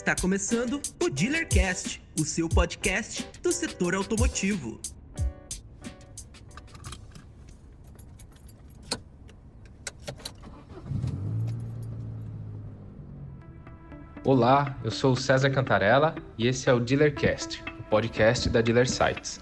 [0.00, 4.80] Está começando o Dealercast, o seu podcast do setor automotivo.
[14.24, 18.88] Olá, eu sou o César Cantarella e esse é o Dealercast, o podcast da Dealer
[18.88, 19.38] Sites.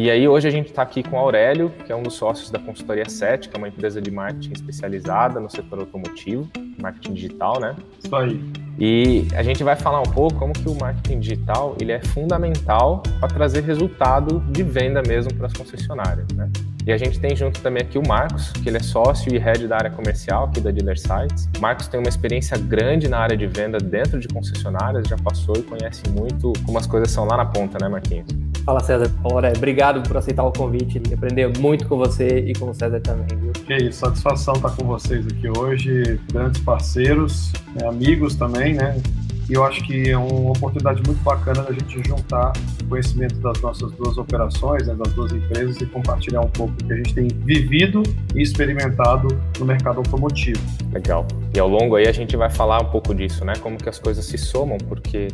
[0.00, 2.52] E aí hoje a gente está aqui com o Aurélio, que é um dos sócios
[2.52, 6.48] da consultoria 7, que é uma empresa de marketing especializada no setor automotivo,
[6.80, 7.74] marketing digital, né?
[7.98, 8.40] Isso aí.
[8.78, 13.02] E a gente vai falar um pouco como que o marketing digital ele é fundamental
[13.18, 16.48] para trazer resultado de venda mesmo para as concessionárias, né?
[16.86, 19.66] E a gente tem junto também aqui o Marcos, que ele é sócio e head
[19.66, 21.50] da área comercial aqui da Dealer Sites.
[21.58, 25.56] O Marcos tem uma experiência grande na área de venda dentro de concessionárias, já passou
[25.56, 28.47] e conhece muito como as coisas são lá na ponta, né, Marquinhos?
[28.68, 32.68] Fala César, Ora, obrigado por aceitar o convite e aprender muito com você e com
[32.68, 33.50] o César também, viu?
[33.52, 39.00] Que isso, satisfação estar com vocês aqui hoje, grandes parceiros, né, amigos também, né?
[39.48, 43.58] E eu acho que é uma oportunidade muito bacana da gente juntar o conhecimento das
[43.62, 47.14] nossas duas operações, né, das duas empresas e compartilhar um pouco do que a gente
[47.14, 48.02] tem vivido
[48.34, 50.60] e experimentado no mercado automotivo.
[50.92, 51.26] Legal.
[51.54, 53.54] E ao longo aí a gente vai falar um pouco disso, né?
[53.62, 55.28] Como que as coisas se somam, porque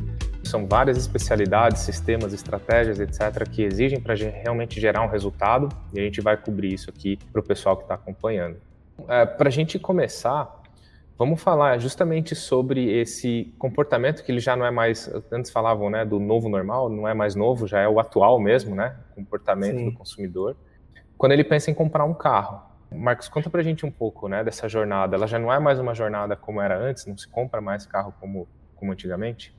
[0.48, 6.02] são várias especialidades, sistemas, estratégias, etc., que exigem para realmente gerar um resultado e a
[6.02, 8.56] gente vai cobrir isso aqui para o pessoal que está acompanhando.
[9.08, 10.62] É, para a gente começar,
[11.16, 16.04] Vamos falar justamente sobre esse comportamento que ele já não é mais, antes falavam, né,
[16.04, 19.90] do novo normal, não é mais novo, já é o atual mesmo, né, comportamento Sim.
[19.90, 20.56] do consumidor.
[21.16, 22.62] Quando ele pensa em comprar um carro.
[22.92, 25.14] Marcos, conta pra gente um pouco, né, dessa jornada.
[25.14, 28.12] Ela já não é mais uma jornada como era antes, não se compra mais carro
[28.20, 29.54] como, como antigamente?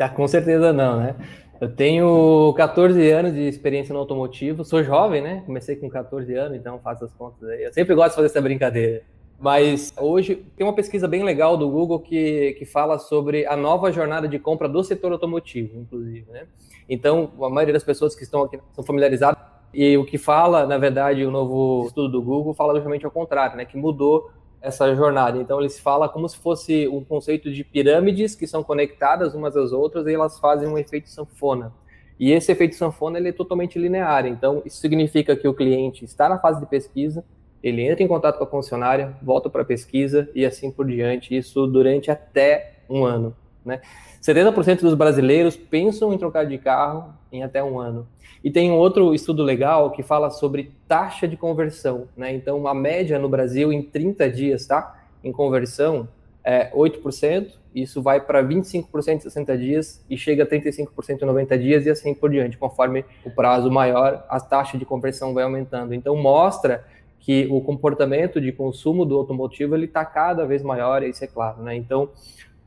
[0.00, 1.14] Tá, com certeza não, né?
[1.60, 5.42] Eu tenho 14 anos de experiência no automotivo, sou jovem, né?
[5.44, 7.64] Comecei com 14 anos, então faço as contas aí.
[7.64, 9.02] Eu sempre gosto de fazer essa brincadeira.
[9.38, 13.92] Mas hoje tem uma pesquisa bem legal do Google que, que fala sobre a nova
[13.92, 16.24] jornada de compra do setor automotivo, inclusive.
[16.30, 16.46] Né?
[16.88, 19.38] Então, a maioria das pessoas que estão aqui são familiarizadas.
[19.74, 23.54] E o que fala, na verdade, o novo estudo do Google fala justamente ao contrário,
[23.58, 23.66] né?
[23.66, 24.30] que mudou
[24.60, 25.38] essa jornada.
[25.38, 29.72] Então, eles falam como se fosse um conceito de pirâmides que são conectadas umas às
[29.72, 31.72] outras e elas fazem um efeito sanfona.
[32.18, 34.26] E esse efeito sanfona ele é totalmente linear.
[34.26, 37.24] Então, isso significa que o cliente está na fase de pesquisa,
[37.62, 41.36] ele entra em contato com a concessionária, volta para a pesquisa e assim por diante,
[41.36, 43.34] isso durante até um ano.
[43.64, 43.80] Né?
[44.22, 48.06] 70% dos brasileiros pensam em trocar de carro em até um ano.
[48.42, 52.08] E tem um outro estudo legal que fala sobre taxa de conversão.
[52.16, 52.34] Né?
[52.34, 54.98] Então, a média no Brasil em 30 dias tá?
[55.22, 56.08] em conversão
[56.42, 61.58] é 8%, isso vai para 25% em 60 dias e chega a 35% em 90
[61.58, 62.56] dias e assim por diante.
[62.56, 65.94] Conforme o prazo maior, a taxa de conversão vai aumentando.
[65.94, 66.84] Então, mostra
[67.20, 71.62] que o comportamento de consumo do automotivo ele está cada vez maior, isso é claro,
[71.62, 71.76] né?
[71.76, 72.08] Então,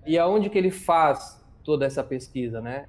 [0.05, 2.85] e aonde que ele faz toda essa pesquisa, né?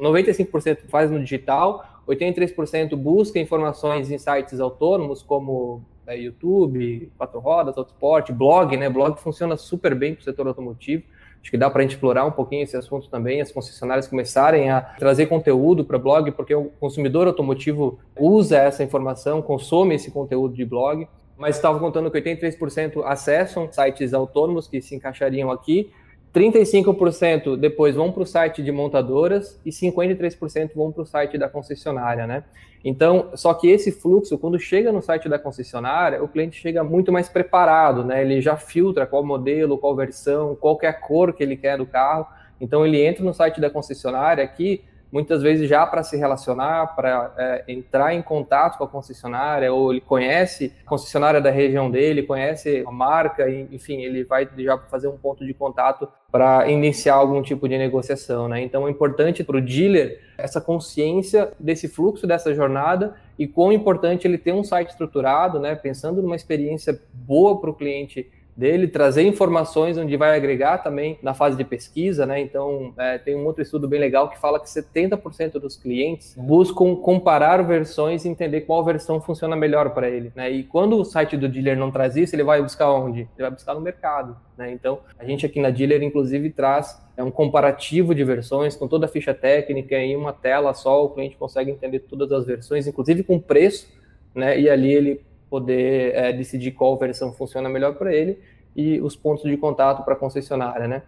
[0.00, 7.76] 95% faz no digital, 83% busca informações em sites autônomos como é, YouTube, Quatro Rodas,
[7.78, 8.88] Autosport, blog, né?
[8.88, 11.04] Blog funciona super bem para o setor automotivo.
[11.40, 14.70] Acho que dá para a gente explorar um pouquinho esse assunto também, as concessionárias começarem
[14.70, 20.54] a trazer conteúdo para blog, porque o consumidor automotivo usa essa informação, consome esse conteúdo
[20.54, 21.06] de blog.
[21.36, 25.90] Mas estava contando que 83% acessam sites autônomos que se encaixariam aqui,
[26.34, 31.48] 35% depois vão para o site de montadoras e 53% vão para o site da
[31.48, 32.42] concessionária, né?
[32.84, 37.12] Então, só que esse fluxo, quando chega no site da concessionária, o cliente chega muito
[37.12, 38.20] mais preparado, né?
[38.20, 41.86] Ele já filtra qual modelo, qual versão, qual é a cor que ele quer do
[41.86, 42.26] carro.
[42.60, 47.32] Então, ele entra no site da concessionária aqui, muitas vezes já para se relacionar, para
[47.36, 52.22] é, entrar em contato com a concessionária, ou ele conhece a concessionária da região dele,
[52.22, 57.40] conhece a marca, enfim, ele vai já fazer um ponto de contato para iniciar algum
[57.42, 58.60] tipo de negociação, né?
[58.60, 64.26] Então é importante para o dealer essa consciência desse fluxo dessa jornada e quão importante
[64.26, 65.76] ele ter um site estruturado, né?
[65.76, 71.34] Pensando numa experiência boa para o cliente dele, trazer informações onde vai agregar também na
[71.34, 72.40] fase de pesquisa, né?
[72.40, 76.94] Então, é, tem um outro estudo bem legal que fala que 70% dos clientes buscam
[76.96, 80.50] comparar versões e entender qual versão funciona melhor para ele, né?
[80.50, 83.20] E quando o site do dealer não traz isso, ele vai buscar onde?
[83.20, 84.72] Ele vai buscar no mercado, né?
[84.72, 89.06] Então, a gente aqui na dealer, inclusive, traz é um comparativo de versões com toda
[89.06, 93.22] a ficha técnica em uma tela só, o cliente consegue entender todas as versões, inclusive
[93.22, 93.88] com preço,
[94.34, 94.58] né?
[94.58, 98.38] E ali ele poder é, decidir qual versão funciona melhor para ele
[98.74, 101.02] e os pontos de contato para a concessionária, né?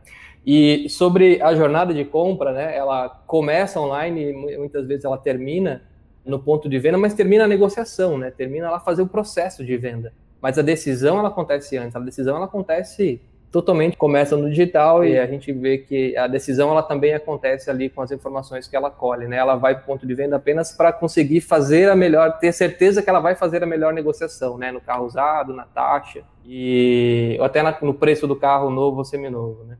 [0.46, 2.76] E sobre a jornada de compra, né?
[2.76, 5.82] Ela começa online e muitas vezes ela termina
[6.24, 8.30] no ponto de venda, mas termina a negociação, né?
[8.30, 10.12] Termina lá fazer o processo de venda.
[10.40, 11.96] Mas a decisão ela acontece antes.
[11.96, 13.20] A decisão ela acontece
[13.56, 17.88] totalmente começa no digital e a gente vê que a decisão ela também acontece ali
[17.88, 19.38] com as informações que ela colhe, né?
[19.38, 23.02] Ela vai para o ponto de venda apenas para conseguir fazer a melhor, ter certeza
[23.02, 24.70] que ela vai fazer a melhor negociação, né?
[24.70, 29.64] No carro usado, na taxa e até na, no preço do carro novo ou seminovo,
[29.64, 29.78] né?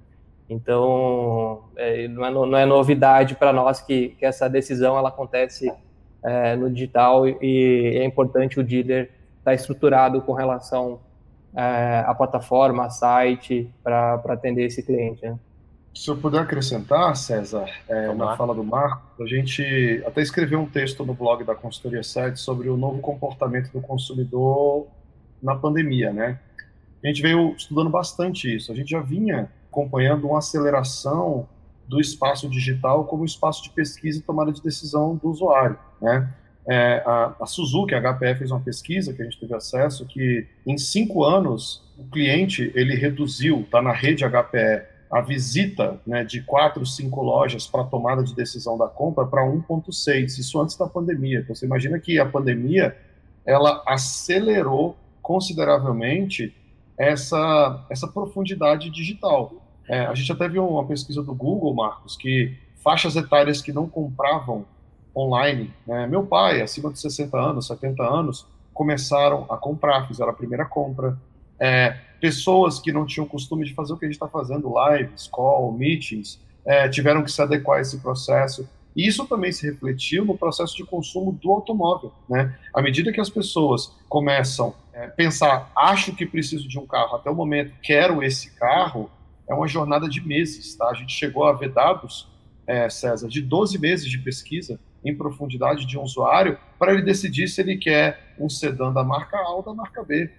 [0.49, 5.71] Então, é, não, é, não, é, novidade para nós que, que, essa decisão ela acontece
[6.25, 10.99] é, no digital e, e é importante o dealer estar tá estruturado com relação
[11.57, 15.25] é, a plataforma, a site, para atender esse cliente.
[15.25, 15.39] Né?
[15.95, 20.67] Se eu puder acrescentar, César, é, na fala do Marco, a gente até escreveu um
[20.67, 24.87] texto no blog da Consultoria 7 sobre o novo comportamento do consumidor
[25.43, 26.39] na pandemia, né?
[27.03, 28.71] A gente veio estudando bastante isso.
[28.71, 31.49] A gente já vinha acompanhando uma aceleração
[31.89, 36.29] do espaço digital como espaço de pesquisa e tomada de decisão do usuário, né?
[36.69, 40.47] É, a, a, Suzuki, a HPE, fez uma pesquisa que a gente teve acesso que
[40.67, 46.43] em cinco anos o cliente ele reduziu, está na rede HPE, a visita né, de
[46.43, 50.39] quatro, cinco lojas para tomada de decisão da compra para 1,6.
[50.39, 51.41] Isso antes da pandemia.
[51.41, 52.97] Então você imagina que a pandemia
[53.45, 56.55] ela acelerou consideravelmente
[56.99, 59.55] essa, essa profundidade digital.
[59.89, 63.89] É, a gente até viu uma pesquisa do Google, Marcos, que faixas etárias que não
[63.89, 64.65] compravam
[65.17, 65.73] online.
[65.87, 66.07] Né?
[66.07, 71.17] Meu pai, acima de 60 anos, 70 anos, começaram a comprar, fizeram a primeira compra.
[71.59, 75.27] É, pessoas que não tinham costume de fazer o que a gente está fazendo, lives,
[75.27, 78.69] call, meetings, é, tiveram que se adequar a esse processo.
[78.95, 82.13] E isso também se refletiu no processo de consumo do automóvel.
[82.29, 82.55] Né?
[82.73, 87.17] À medida que as pessoas começam a é, pensar, acho que preciso de um carro,
[87.17, 89.11] até o momento quero esse carro,
[89.49, 90.75] é uma jornada de meses.
[90.75, 90.89] Tá?
[90.89, 92.29] A gente chegou a ver dados,
[92.67, 97.49] é, César, de 12 meses de pesquisa em profundidade de um usuário para ele decidir
[97.49, 100.31] se ele quer um sedã da marca A ou da marca B,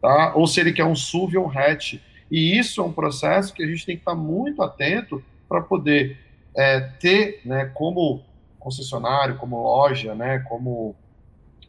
[0.00, 0.32] tá?
[0.34, 1.94] Ou se ele quer um SUV ou um hatch.
[2.30, 6.18] E isso é um processo que a gente tem que estar muito atento para poder
[6.56, 8.22] é, ter, né, como
[8.58, 10.96] concessionário, como loja, né, como,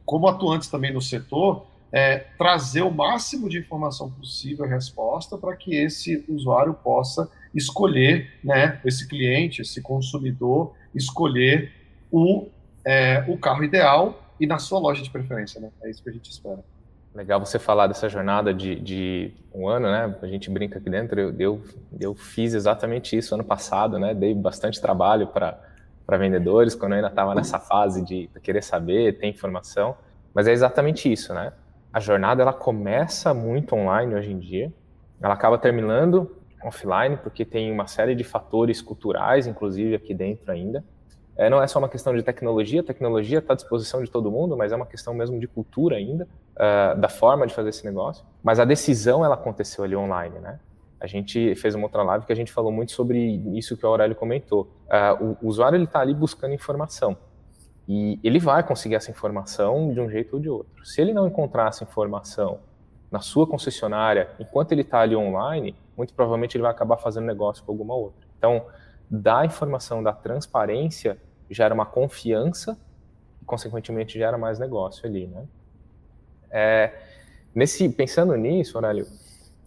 [0.04, 5.76] como atuantes também no setor, é, trazer o máximo de informação possível resposta para que
[5.76, 11.72] esse usuário possa escolher, né, esse cliente, esse consumidor, escolher
[12.12, 12.48] o,
[12.86, 15.70] é, o carro ideal e na sua loja de preferência, né?
[15.84, 16.60] É isso que a gente espera.
[17.14, 20.16] Legal você falar dessa jornada de, de um ano, né?
[20.22, 21.20] A gente brinca aqui dentro.
[21.20, 21.62] Eu, eu,
[22.00, 24.14] eu fiz exatamente isso ano passado, né?
[24.14, 25.58] Dei bastante trabalho para
[26.18, 29.98] vendedores, quando eu ainda estava nessa fase de querer saber, ter informação.
[30.34, 31.52] Mas é exatamente isso, né?
[31.92, 34.72] A jornada ela começa muito online hoje em dia,
[35.20, 40.84] ela acaba terminando offline, porque tem uma série de fatores culturais, inclusive aqui dentro ainda.
[41.38, 44.58] É, não é só uma questão de tecnologia, tecnologia está à disposição de todo mundo,
[44.58, 48.26] mas é uma questão mesmo de cultura ainda, uh, da forma de fazer esse negócio.
[48.44, 50.60] Mas a decisão, ela aconteceu ali online, né?
[51.00, 53.20] A gente fez uma outra live que a gente falou muito sobre
[53.56, 54.68] isso que o Aurélio comentou.
[54.88, 57.16] Uh, o, usuário, ele está ali buscando informação.
[57.88, 60.84] E ele vai conseguir essa informação de um jeito ou de outro.
[60.84, 62.60] Se ele não encontrar essa informação
[63.12, 67.64] na sua concessionária, enquanto ele está ali online, muito provavelmente ele vai acabar fazendo negócio
[67.64, 68.28] com alguma outra.
[68.38, 68.66] Então,
[69.10, 71.18] da informação, da transparência,
[71.54, 72.78] gera uma confiança
[73.42, 75.46] e, consequentemente, gera mais negócio ali, né?
[76.50, 76.94] É,
[77.54, 79.06] nesse, pensando nisso, Aurélio,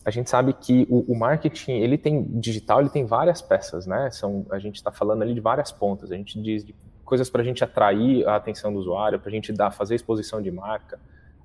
[0.05, 4.11] a gente sabe que o, o, marketing, ele tem digital, ele tem várias peças, né?
[4.11, 6.11] São, a gente está falando ali de várias pontas.
[6.11, 6.75] A gente diz de
[7.05, 10.40] coisas para a gente atrair a atenção do usuário, para a gente dar, fazer exposição
[10.40, 10.99] de marca,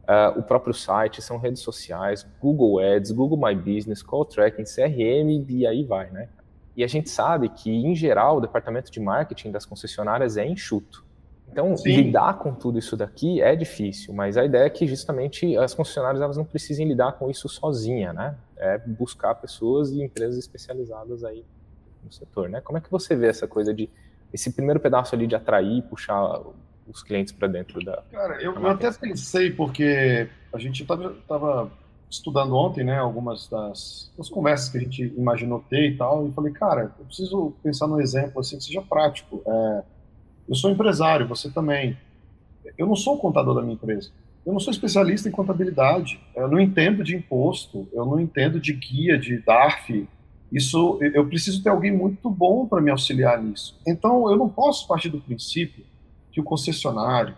[0.04, 5.46] uh, o próprio site, são redes sociais, Google Ads, Google My Business, Call Tracking, CRM
[5.50, 6.30] e aí vai, né?
[6.76, 11.06] E a gente sabe que, em geral, o departamento de marketing das concessionárias é enxuto.
[11.50, 11.96] Então, Sim.
[11.96, 16.22] lidar com tudo isso daqui é difícil, mas a ideia é que justamente as concessionárias
[16.22, 18.36] elas não precisem lidar com isso sozinha, né?
[18.58, 21.46] É buscar pessoas e empresas especializadas aí
[22.04, 22.60] no setor, né?
[22.60, 23.90] Como é que você vê essa coisa de
[24.34, 26.42] esse primeiro pedaço ali de atrair, puxar
[26.88, 28.04] os clientes para dentro da.
[28.12, 31.72] Cara, eu, eu até pensei porque a gente estava
[32.16, 36.32] estudando ontem, né, algumas das, das, conversas que a gente imaginou ter e tal, e
[36.32, 39.42] falei, cara, eu preciso pensar num exemplo assim que seja prático.
[39.46, 39.84] É,
[40.48, 41.98] eu sou empresário, você também.
[42.78, 44.10] Eu não sou o contador da minha empresa.
[44.46, 46.20] Eu não sou especialista em contabilidade.
[46.36, 47.88] Eu não entendo de imposto.
[47.92, 50.08] Eu não entendo de guia, de DARF.
[50.52, 53.80] Isso, eu preciso ter alguém muito bom para me auxiliar nisso.
[53.88, 55.84] Então, eu não posso partir do princípio
[56.32, 57.36] que o concessionário,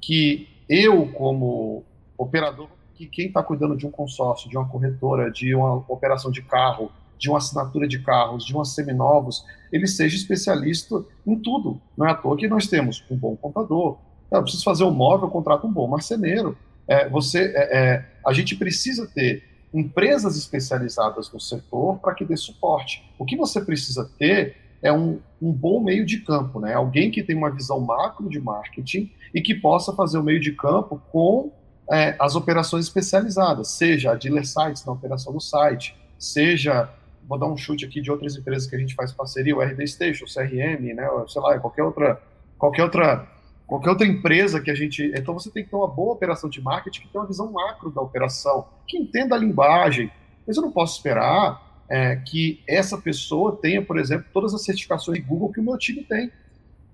[0.00, 1.84] que eu como
[2.16, 6.42] operador que quem está cuidando de um consórcio, de uma corretora, de uma operação de
[6.42, 11.80] carro, de uma assinatura de carros, de uma seminovos, ele seja especialista em tudo.
[11.96, 13.98] Não é à toa que nós temos um bom contador.
[14.30, 16.56] Eu preciso fazer um móvel, eu contrato um bom marceneiro.
[16.88, 22.36] É, você, é, é, a gente precisa ter empresas especializadas no setor para que dê
[22.36, 23.04] suporte.
[23.18, 26.74] O que você precisa ter é um, um, bom meio de campo, né?
[26.74, 30.52] Alguém que tem uma visão macro de marketing e que possa fazer o meio de
[30.52, 31.50] campo com
[31.90, 36.88] é, as operações especializadas, seja a dealer sites na operação do site, seja,
[37.28, 39.86] vou dar um chute aqui de outras empresas que a gente faz parceria, o RD
[39.86, 41.08] Station, o CRM, né?
[41.28, 42.20] Sei lá, qualquer outra,
[42.58, 43.26] qualquer outra
[43.66, 45.12] qualquer outra empresa que a gente.
[45.14, 47.90] Então você tem que ter uma boa operação de marketing que tenha uma visão macro
[47.90, 50.10] da operação, que entenda a linguagem.
[50.46, 55.18] Mas eu não posso esperar é, que essa pessoa tenha, por exemplo, todas as certificações
[55.18, 56.30] de Google que o meu time tem.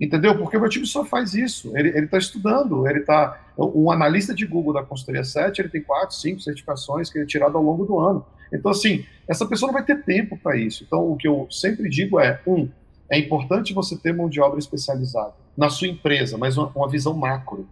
[0.03, 0.37] Entendeu?
[0.37, 1.71] Porque o meu time só faz isso.
[1.77, 3.41] Ele está estudando, ele está.
[3.57, 7.29] Um analista de Google da consultoria 7, ele tem quatro, cinco certificações que ele é
[7.29, 8.27] tirado ao longo do ano.
[8.53, 10.83] Então, assim, essa pessoa não vai ter tempo para isso.
[10.83, 12.69] Então, o que eu sempre digo é: um,
[13.09, 17.15] é importante você ter mão de obra especializada na sua empresa, mas uma, uma visão
[17.15, 17.69] macro.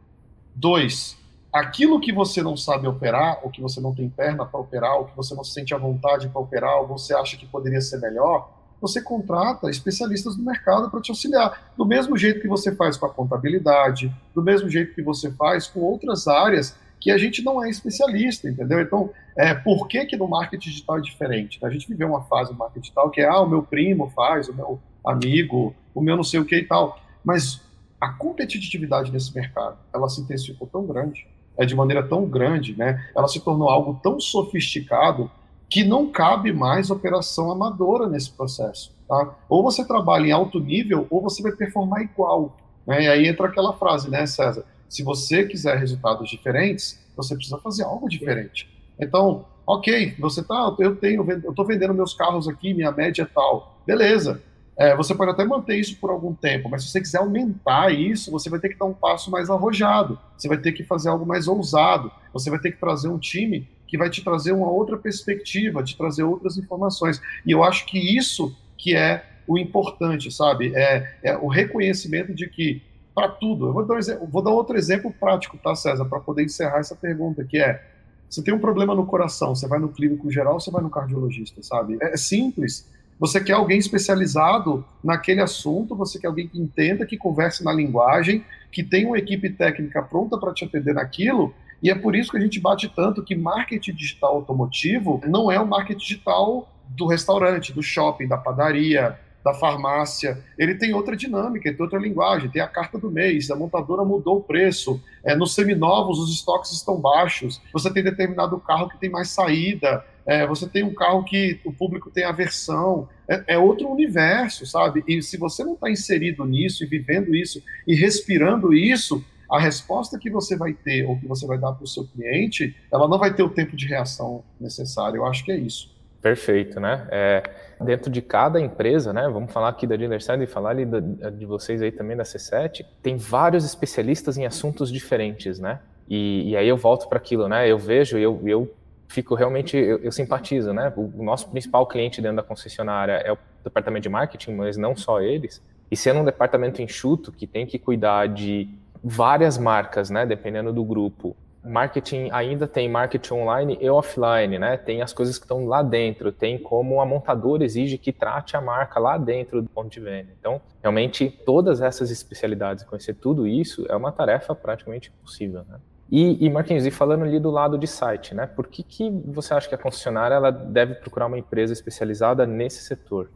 [0.55, 1.17] Dois,
[1.53, 5.07] aquilo que você não sabe operar, ou que você não tem perna para operar, ou
[5.07, 7.99] que você não se sente à vontade para operar, ou você acha que poderia ser
[7.99, 11.73] melhor, você contrata especialistas do mercado para te auxiliar.
[11.77, 15.67] Do mesmo jeito que você faz com a contabilidade, do mesmo jeito que você faz
[15.67, 18.81] com outras áreas que a gente não é especialista, entendeu?
[18.81, 21.59] Então, é, por que que no marketing digital é diferente?
[21.65, 24.49] A gente viveu uma fase no marketing digital que é, ah, o meu primo faz,
[24.49, 27.01] o meu amigo, o meu não sei o que e tal.
[27.25, 27.63] Mas
[27.99, 33.07] a competitividade nesse mercado, ela se intensificou tão grande, é de maneira tão grande, né?
[33.17, 35.31] Ela se tornou algo tão sofisticado
[35.71, 39.37] que não cabe mais operação amadora nesse processo, tá?
[39.49, 43.05] Ou você trabalha em alto nível, ou você vai performar igual, né?
[43.05, 44.65] E aí entra aquela frase, né, César?
[44.89, 48.69] Se você quiser resultados diferentes, você precisa fazer algo diferente.
[48.99, 53.27] Então, ok, você tá, eu tenho, eu estou vendendo meus carros aqui, minha média é
[53.27, 54.43] tal, beleza?
[54.77, 58.31] É, você pode até manter isso por algum tempo, mas se você quiser aumentar isso,
[58.31, 61.27] você vai ter que dar um passo mais arrojado, você vai ter que fazer algo
[61.27, 64.97] mais ousado, você vai ter que trazer um time que vai te trazer uma outra
[64.97, 67.21] perspectiva, te trazer outras informações.
[67.45, 70.73] E eu acho que isso que é o importante, sabe?
[70.77, 72.81] É, é o reconhecimento de que,
[73.13, 76.45] para tudo, eu vou dar, um, vou dar outro exemplo prático, tá, César, para poder
[76.45, 77.83] encerrar essa pergunta, que é,
[78.29, 81.61] você tem um problema no coração, você vai no clínico geral, você vai no cardiologista,
[81.65, 81.99] sabe?
[82.01, 87.65] É simples, você quer alguém especializado naquele assunto, você quer alguém que entenda, que converse
[87.65, 91.53] na linguagem, que tenha uma equipe técnica pronta para te atender naquilo.
[91.83, 95.59] E é por isso que a gente bate tanto que marketing digital automotivo não é
[95.59, 101.73] o marketing digital do restaurante, do shopping, da padaria, da farmácia, ele tem outra dinâmica,
[101.73, 105.55] tem outra linguagem, tem a carta do mês, a montadora mudou o preço, é, nos
[105.55, 110.69] seminovos os estoques estão baixos, você tem determinado carro que tem mais saída, é, você
[110.69, 115.03] tem um carro que o público tem aversão, é, é outro universo, sabe?
[115.09, 120.19] E se você não está inserido nisso e vivendo isso e respirando isso, a resposta
[120.19, 123.19] que você vai ter ou que você vai dar para o seu cliente, ela não
[123.19, 125.17] vai ter o tempo de reação necessário.
[125.19, 125.91] Eu acho que é isso.
[126.23, 127.09] Perfeito, né?
[127.11, 127.43] É,
[127.83, 129.29] dentro de cada empresa, né?
[129.29, 132.85] Vamos falar aqui da Dealerside e falar ali de, vocês aí também da C7.
[133.03, 135.81] Tem vários especialistas em assuntos diferentes, né?
[136.09, 137.67] E, e aí eu volto para aquilo, né?
[137.67, 138.71] Eu vejo, eu, eu
[139.09, 140.93] fico realmente, eu, eu, simpatizo, né?
[140.95, 145.23] O, nosso principal cliente dentro da concessionária é o departamento de marketing, mas não só
[145.23, 145.63] eles.
[145.91, 148.69] E sendo um departamento enxuto que tem que cuidar de
[149.03, 150.27] várias marcas, né?
[150.27, 151.37] Dependendo do grupo.
[151.63, 154.79] Marketing ainda tem marketing online e offline, né?
[154.79, 158.63] Tem as coisas que estão lá dentro, tem como a montadora exige que trate a
[158.63, 160.31] marca lá dentro do ponto de venda.
[160.39, 165.79] Então, realmente, todas essas especialidades, conhecer tudo isso é uma tarefa praticamente impossível, né?
[166.11, 168.47] E, e Marquinhos, e falando ali do lado de site, né?
[168.47, 172.83] Por que, que você acha que a concessionária ela deve procurar uma empresa especializada nesse
[172.83, 173.31] setor?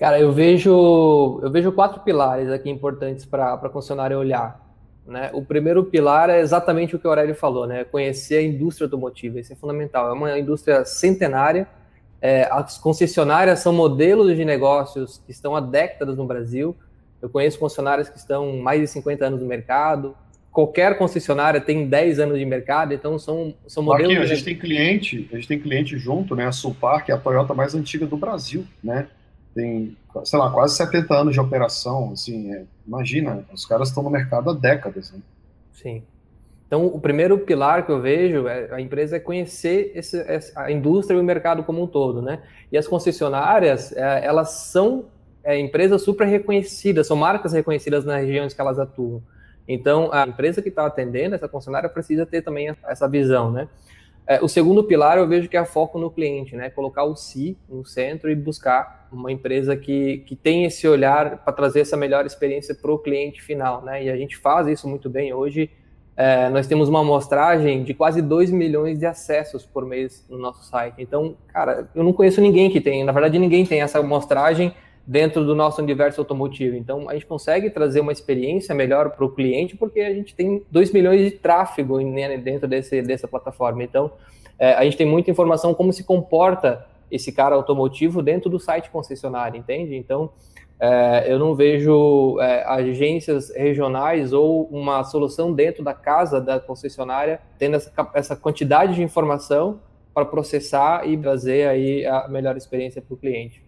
[0.00, 4.58] Cara, eu vejo, eu vejo quatro pilares aqui importantes para a concessionária olhar.
[5.06, 5.28] Né?
[5.34, 7.84] O primeiro pilar é exatamente o que o Aurélio falou, né?
[7.84, 10.08] Conhecer a indústria automotiva, isso é fundamental.
[10.08, 11.68] É uma indústria centenária.
[12.18, 16.74] É, as concessionárias são modelos de negócios que estão há décadas no Brasil.
[17.20, 20.16] Eu conheço concessionárias que estão mais de 50 anos no mercado,
[20.50, 24.14] qualquer concessionária tem 10 anos de mercado, então são, são modelos...
[24.14, 27.14] Aqui, a gente tem cliente, a gente tem cliente junto, né, a Sulpar, que é
[27.14, 29.06] a Toyota mais antiga do Brasil, né,
[29.54, 34.10] tem, sei lá, quase 70 anos de operação, assim, é, imagina, os caras estão no
[34.10, 35.20] mercado há décadas, né?
[35.72, 36.02] Sim.
[36.66, 40.22] Então, o primeiro pilar que eu vejo é a empresa é conhecer esse,
[40.54, 42.40] a indústria e o mercado como um todo, né?
[42.70, 45.06] E as concessionárias, é, elas são
[45.42, 49.20] é, empresas super reconhecidas, são marcas reconhecidas nas regiões que elas atuam.
[49.66, 53.68] Então, a empresa que está atendendo essa concessionária precisa ter também essa visão, né?
[54.26, 56.70] É, o segundo pilar eu vejo que é foco no cliente, né?
[56.70, 61.52] Colocar o si no centro e buscar uma empresa que, que tem esse olhar para
[61.52, 64.04] trazer essa melhor experiência para o cliente final, né?
[64.04, 65.70] E a gente faz isso muito bem hoje.
[66.16, 70.62] é, nós temos uma amostragem de quase 2 milhões de acessos por mês no nosso
[70.64, 70.96] site.
[70.98, 74.74] Então, cara, eu não conheço ninguém que tem, na verdade, ninguém tem essa amostragem
[75.06, 76.76] dentro do nosso universo automotivo.
[76.76, 80.62] Então, a gente consegue trazer uma experiência melhor para o cliente porque a gente tem
[80.70, 83.82] 2 milhões de tráfego né, dentro desse, dessa plataforma.
[83.82, 84.10] Então,
[84.58, 88.90] é, a gente tem muita informação como se comporta esse cara automotivo dentro do site
[88.90, 89.96] concessionário, entende?
[89.96, 90.30] Então,
[90.78, 97.40] é, eu não vejo é, agências regionais ou uma solução dentro da casa da concessionária
[97.58, 99.80] tendo essa, essa quantidade de informação
[100.14, 103.62] para processar e trazer aí a melhor experiência para o cliente.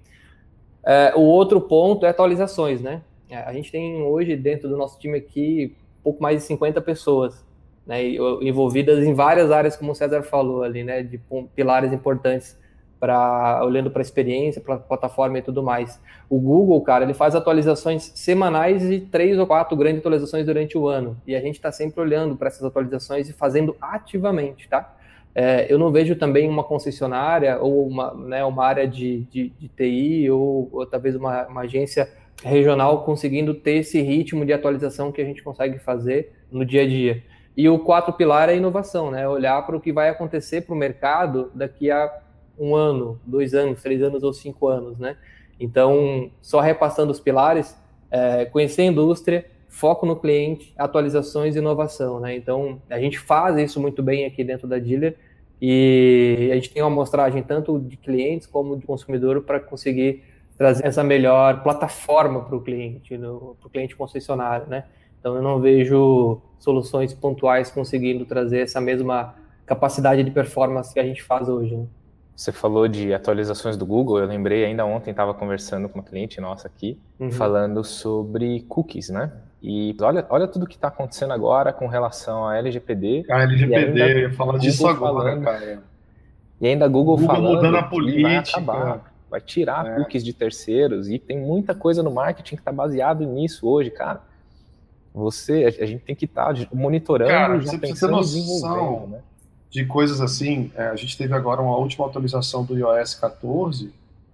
[0.84, 3.02] É, o outro ponto é atualizações, né?
[3.30, 7.44] É, a gente tem hoje dentro do nosso time aqui pouco mais de 50 pessoas
[7.86, 8.02] né,
[8.40, 11.20] envolvidas em várias áreas, como o César falou ali, né, de
[11.54, 12.60] pilares importantes
[13.00, 16.00] para olhando para a experiência, para a plataforma e tudo mais.
[16.30, 20.86] O Google, cara, ele faz atualizações semanais e três ou quatro grandes atualizações durante o
[20.86, 21.16] ano.
[21.26, 24.94] E a gente está sempre olhando para essas atualizações e fazendo ativamente, tá?
[25.34, 29.68] É, eu não vejo também uma concessionária ou uma, né, uma área de, de, de
[29.68, 32.08] TI ou, ou talvez uma, uma agência
[32.44, 36.86] regional conseguindo ter esse ritmo de atualização que a gente consegue fazer no dia a
[36.86, 37.22] dia.
[37.56, 39.28] E o quarto pilar é inovação, né?
[39.28, 42.10] Olhar para o que vai acontecer para o mercado daqui a
[42.58, 45.16] um ano, dois anos, três anos ou cinco anos, né?
[45.60, 47.76] Então, só repassando os pilares,
[48.10, 52.36] é, conhecer a indústria, foco no cliente, atualizações e inovação, né?
[52.36, 55.16] Então, a gente faz isso muito bem aqui dentro da dealer
[55.60, 60.22] e a gente tem uma amostragem tanto de clientes como de consumidor para conseguir
[60.58, 64.84] trazer essa melhor plataforma para o cliente, para o cliente concessionário, né?
[65.18, 71.04] Então, eu não vejo soluções pontuais conseguindo trazer essa mesma capacidade de performance que a
[71.04, 71.74] gente faz hoje.
[71.74, 71.86] Né?
[72.36, 76.40] Você falou de atualizações do Google, eu lembrei ainda ontem estava conversando com uma cliente
[76.42, 77.32] nossa aqui, uhum.
[77.32, 79.32] falando sobre cookies, né?
[79.62, 83.24] E olha, olha tudo que está acontecendo agora com relação à LGPD.
[83.30, 85.82] A LGPD, eu ia falar disso agora, falando, cara.
[86.60, 88.22] E ainda Google, Google falando mudando a política.
[88.22, 89.94] vai acabar, vai tirar é.
[89.96, 94.20] cookies de terceiros e tem muita coisa no marketing que está baseado nisso hoje, cara.
[95.14, 99.20] Você, a gente tem que estar tá monitorando, cara, já você pensando em desenvolver, né?
[99.70, 100.72] de coisas assim.
[100.74, 103.92] É, a gente teve agora uma última atualização do iOS 14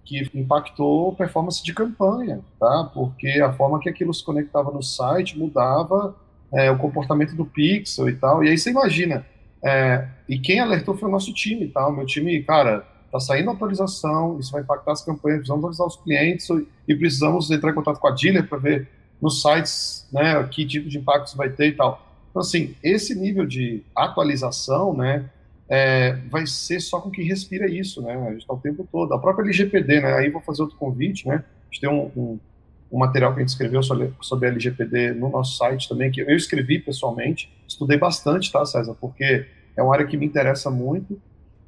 [0.09, 2.89] que impactou performance de campanha, tá?
[2.91, 6.15] Porque a forma que aquilo se conectava no site mudava
[6.51, 8.43] é, o comportamento do pixel e tal.
[8.43, 9.23] E aí você imagina,
[9.63, 11.87] é, e quem alertou foi o nosso time, tá?
[11.87, 15.97] O meu time, cara, tá saindo atualização, isso vai impactar as campanhas, precisamos avisar os
[15.97, 16.47] clientes
[16.87, 18.87] e precisamos entrar em contato com a dealer para ver
[19.21, 22.01] nos sites, né, que tipo de impacto vai ter e tal.
[22.31, 25.29] Então, assim, esse nível de atualização, né,
[25.69, 28.15] é, vai ser só com quem respira isso, né?
[28.15, 29.13] A gente está o tempo todo.
[29.13, 30.13] A própria LGPD, né?
[30.15, 31.35] Aí vou fazer outro convite, né?
[31.35, 32.39] A gente tem um, um,
[32.91, 36.21] um material que a gente escreveu sobre, sobre a LGPD no nosso site também, que
[36.21, 38.95] eu escrevi pessoalmente, estudei bastante, tá, César?
[38.99, 39.45] Porque
[39.77, 41.21] é uma área que me interessa muito.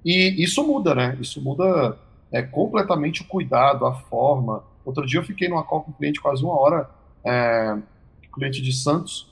[0.04, 1.16] E isso muda, né?
[1.22, 1.96] Isso muda
[2.32, 4.64] é, completamente o cuidado, a forma.
[4.84, 6.90] Outro dia eu fiquei numa call com um cliente quase uma hora,
[7.24, 7.78] é,
[8.34, 9.30] cliente de Santos,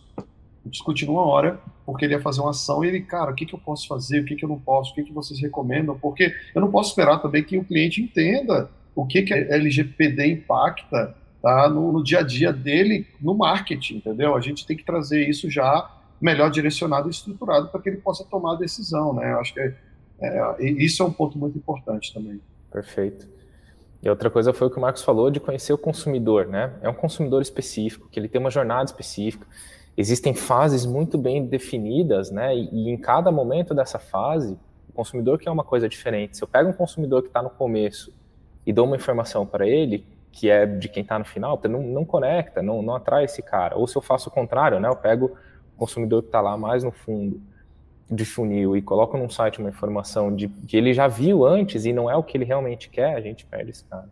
[0.65, 3.55] discutindo uma hora, porque ele ia fazer uma ação e ele, cara, o que, que
[3.55, 6.31] eu posso fazer, o que, que eu não posso, o que, que vocês recomendam, porque
[6.53, 11.15] eu não posso esperar também que o cliente entenda o que, que a LGPD impacta
[11.41, 14.35] tá, no, no dia a dia dele no marketing, entendeu?
[14.35, 15.89] A gente tem que trazer isso já
[16.21, 19.31] melhor direcionado e estruturado para que ele possa tomar a decisão, né?
[19.31, 19.73] Eu acho que é,
[20.21, 22.39] é, isso é um ponto muito importante também.
[22.71, 23.27] Perfeito.
[24.03, 26.71] E outra coisa foi o que o Marcos falou de conhecer o consumidor, né?
[26.83, 29.47] É um consumidor específico, que ele tem uma jornada específica
[29.99, 32.55] existem fases muito bem definidas, né?
[32.55, 34.57] E, e, em cada momento dessa fase,
[34.87, 36.37] o consumidor quer uma coisa diferente.
[36.37, 38.13] Se eu pego um consumidor que está no começo
[38.65, 42.05] e dou uma informação para ele, que é de quem está no final, não, não
[42.05, 43.75] conecta, não, não atrai esse cara.
[43.75, 44.87] Ou se eu faço o contrário, né?
[44.87, 45.37] Eu pego
[45.75, 47.41] o consumidor que está lá mais no fundo
[48.09, 51.91] de funil e coloco num site uma informação de que ele já viu antes e
[51.91, 54.07] não é o que ele realmente quer, a gente perde esse cara.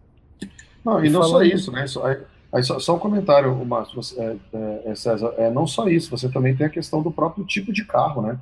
[0.84, 1.86] Não, e, e não só isso, né?
[2.58, 6.28] Aí só, só um comentário, Márcio, é, é, é, César, é, não só isso, você
[6.28, 8.40] também tem a questão do próprio tipo de carro, né?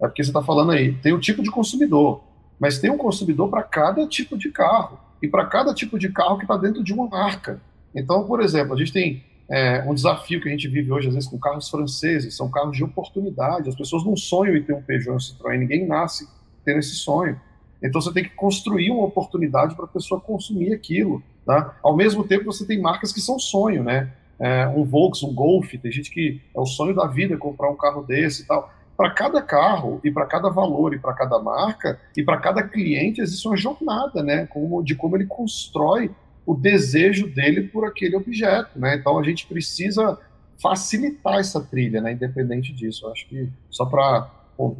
[0.00, 2.24] É porque você está falando aí, tem o tipo de consumidor,
[2.58, 6.38] mas tem um consumidor para cada tipo de carro, e para cada tipo de carro
[6.38, 7.60] que está dentro de uma marca.
[7.94, 11.14] Então, por exemplo, a gente tem é, um desafio que a gente vive hoje, às
[11.14, 14.80] vezes, com carros franceses, são carros de oportunidade, as pessoas não sonham em ter um
[14.80, 16.26] Peugeot um Citroën, ninguém nasce
[16.64, 17.38] tendo esse sonho.
[17.82, 21.22] Então você tem que construir uma oportunidade para a pessoa consumir aquilo.
[21.48, 21.74] Tá?
[21.82, 24.12] Ao mesmo tempo, você tem marcas que são sonho, né?
[24.38, 27.74] É, um Volkswagen, um Golf, tem gente que é o sonho da vida comprar um
[27.74, 28.70] carro desse e tal.
[28.94, 33.22] Para cada carro, e para cada valor, e para cada marca, e para cada cliente,
[33.22, 34.44] existe uma jornada, né?
[34.44, 36.10] Como, de como ele constrói
[36.44, 38.96] o desejo dele por aquele objeto, né?
[38.96, 40.18] Então a gente precisa
[40.62, 43.06] facilitar essa trilha, né, independente disso.
[43.06, 44.76] Eu acho que só para Bom,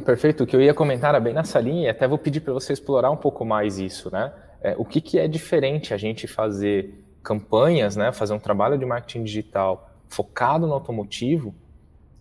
[0.00, 0.44] perfeito.
[0.44, 2.74] O que eu ia comentar era bem nessa linha, e até vou pedir para você
[2.74, 4.30] explorar um pouco mais isso, né?
[4.62, 8.84] É, o que, que é diferente a gente fazer campanhas, né, fazer um trabalho de
[8.84, 11.54] marketing digital focado no automotivo,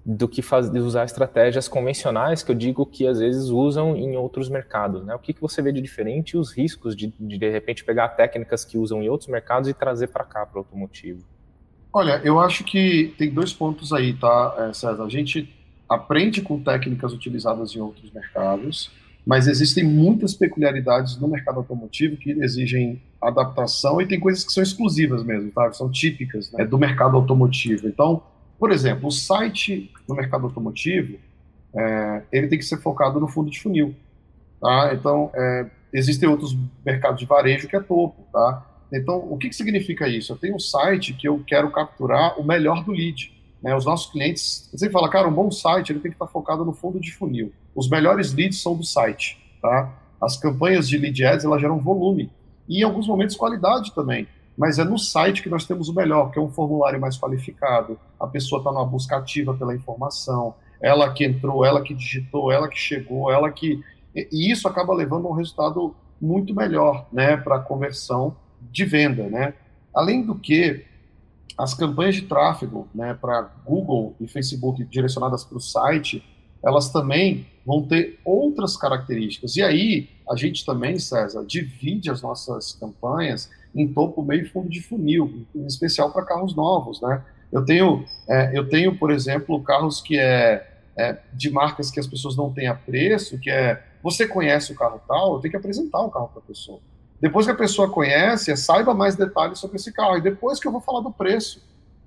[0.04, 4.50] do que fazer, usar estratégias convencionais que eu digo que às vezes usam em outros
[4.50, 5.06] mercados.
[5.06, 5.14] Né?
[5.14, 8.10] O que, que você vê de diferente e os riscos de, de, de repente, pegar
[8.10, 11.24] técnicas que usam em outros mercados e trazer para cá, para o automotivo?
[11.94, 15.04] Olha, eu acho que tem dois pontos aí, tá, eh, César?
[15.04, 15.54] A gente
[15.88, 18.90] aprende com técnicas utilizadas em outros mercados,
[19.26, 24.64] mas existem muitas peculiaridades no mercado automotivo que exigem adaptação e tem coisas que são
[24.64, 25.72] exclusivas mesmo, tá?
[25.74, 27.88] São típicas né, do mercado automotivo.
[27.88, 28.24] Então,
[28.58, 31.18] por exemplo, o site do mercado automotivo,
[31.74, 33.96] é, ele tem que ser focado no fundo de funil,
[34.60, 34.92] tá?
[34.94, 38.66] Então, é, existem outros mercados de varejo que é topo, tá?
[38.92, 40.34] Então, o que, que significa isso?
[40.34, 43.32] Eu tenho um site que eu quero capturar o melhor do lead.
[43.62, 43.74] Né?
[43.76, 46.74] Os nossos clientes, você fala, cara, um bom site ele tem que estar focado no
[46.74, 47.54] fundo de funil.
[47.76, 49.94] Os melhores leads são do site, tá?
[50.22, 52.30] As campanhas de lead ads, elas geram volume
[52.68, 54.28] e em alguns momentos qualidade também.
[54.58, 58.00] Mas é no site que nós temos o melhor, que é um formulário mais qualificado,
[58.20, 62.68] a pessoa está numa busca ativa pela informação, ela que entrou, ela que digitou, ela
[62.68, 63.84] que chegou, ela que.
[64.16, 69.24] E isso acaba levando a um resultado muito melhor né, para a conversão de venda.
[69.24, 69.54] Né?
[69.94, 70.86] Além do que,
[71.58, 76.24] as campanhas de tráfego né, para Google e Facebook direcionadas para o site,
[76.64, 79.56] elas também vão ter outras características.
[79.56, 84.70] E aí, a gente também, César, divide as nossas campanhas em topo, meio e fundo
[84.70, 87.24] de funil, em especial para carros novos, né?
[87.52, 92.08] Eu tenho, é, eu tenho, por exemplo, carros que é, é, de marcas que as
[92.08, 95.58] pessoas não têm a preço, que é, você conhece o carro tal, eu tenho que
[95.58, 96.80] apresentar o carro para a pessoa.
[97.20, 100.68] Depois que a pessoa conhece, é, saiba mais detalhes sobre esse carro, e depois que
[100.68, 101.62] eu vou falar do preço.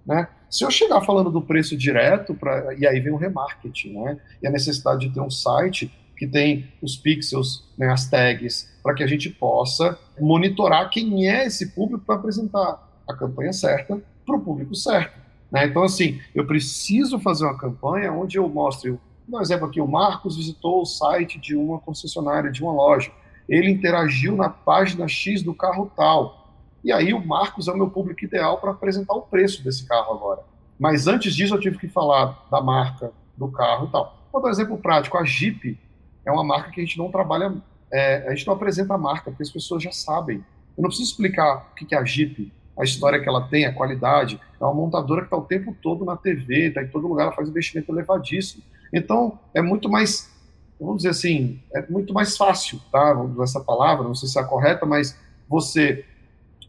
[0.06, 0.28] Né?
[0.50, 4.18] Se eu chegar falando do preço direto, pra, e aí vem o remarketing, né?
[4.42, 8.94] e a necessidade de ter um site que tem os pixels, né, as tags, para
[8.94, 14.36] que a gente possa monitorar quem é esse público para apresentar a campanha certa para
[14.36, 15.18] o público certo.
[15.50, 15.66] Né?
[15.66, 20.36] Então, assim, eu preciso fazer uma campanha onde eu mostre, por exemplo, aqui o Marcos
[20.36, 23.10] visitou o site de uma concessionária, de uma loja,
[23.48, 26.43] ele interagiu na página X do carro tal,
[26.84, 30.12] e aí o Marcos é o meu público ideal para apresentar o preço desse carro
[30.12, 30.42] agora.
[30.78, 34.28] Mas antes disso eu tive que falar da marca, do carro e tal.
[34.30, 35.16] Vou dar um exemplo prático.
[35.16, 35.78] A Jeep
[36.26, 37.54] é uma marca que a gente não trabalha,
[37.90, 40.44] é, a gente não apresenta a marca, porque as pessoas já sabem.
[40.76, 43.72] Eu não preciso explicar o que é a Jeep, a história que ela tem, a
[43.72, 44.38] qualidade.
[44.60, 47.32] É uma montadora que está o tempo todo na TV, está em todo lugar, ela
[47.32, 48.62] faz investimento elevadíssimo.
[48.92, 50.30] Então, é muito mais,
[50.78, 53.14] vamos dizer assim, é muito mais fácil, tá?
[53.14, 55.18] Vamos usar essa palavra, não sei se é a correta, mas
[55.48, 56.04] você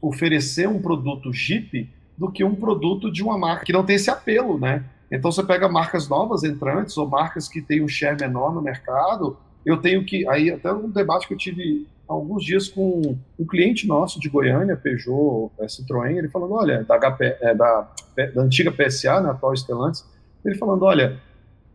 [0.08, 4.10] oferecer um produto Jeep do que um produto de uma marca que não tem esse
[4.10, 4.84] apelo, né?
[5.12, 9.38] Então você pega marcas novas entrantes ou marcas que têm um share menor no mercado.
[9.66, 13.88] Eu tenho que aí até um debate que eu tive alguns dias com um cliente
[13.88, 17.92] nosso de Goiânia, Peugeot, é, Citroën, ele falando, olha, da, HP, é, da,
[18.34, 20.06] da antiga PSA, na né, atual Stellantis,
[20.44, 21.20] ele falando, olha,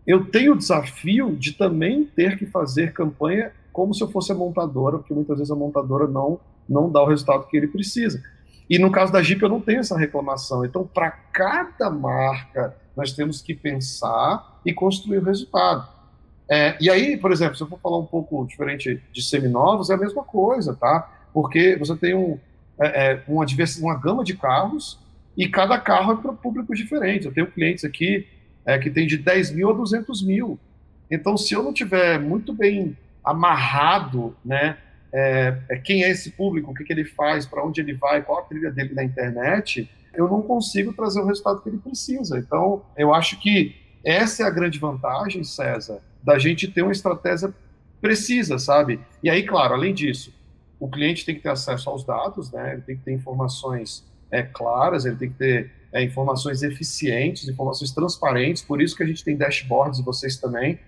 [0.07, 4.35] eu tenho o desafio de também ter que fazer campanha como se eu fosse a
[4.35, 6.39] montadora, porque muitas vezes a montadora não
[6.71, 8.23] não dá o resultado que ele precisa.
[8.69, 10.65] E no caso da Jeep eu não tenho essa reclamação.
[10.65, 15.89] Então, para cada marca, nós temos que pensar e construir o resultado.
[16.49, 19.95] É, e aí, por exemplo, se eu for falar um pouco diferente de seminovos, é
[19.95, 21.09] a mesma coisa, tá?
[21.35, 22.39] Porque você tem um,
[22.81, 23.45] é, é uma,
[23.81, 24.99] uma gama de carros
[25.37, 27.27] e cada carro é para públicos diferentes.
[27.27, 28.27] Eu tenho clientes aqui
[28.65, 30.59] é, que tem de 10 mil a 200 mil.
[31.11, 34.77] Então, se eu não tiver muito bem amarrado, né,
[35.13, 38.23] é, é, quem é esse público, o que, que ele faz, para onde ele vai,
[38.23, 42.39] qual a trilha dele na internet, eu não consigo trazer o resultado que ele precisa.
[42.39, 47.53] Então, eu acho que essa é a grande vantagem, César, da gente ter uma estratégia
[48.01, 49.01] precisa, sabe?
[49.23, 50.33] E aí, claro, além disso,
[50.79, 52.73] o cliente tem que ter acesso aos dados, né?
[52.73, 57.91] Ele tem que ter informações é, claras, ele tem que ter é, informações eficientes, informações
[57.91, 58.63] transparentes.
[58.63, 60.79] Por isso que a gente tem dashboards vocês também.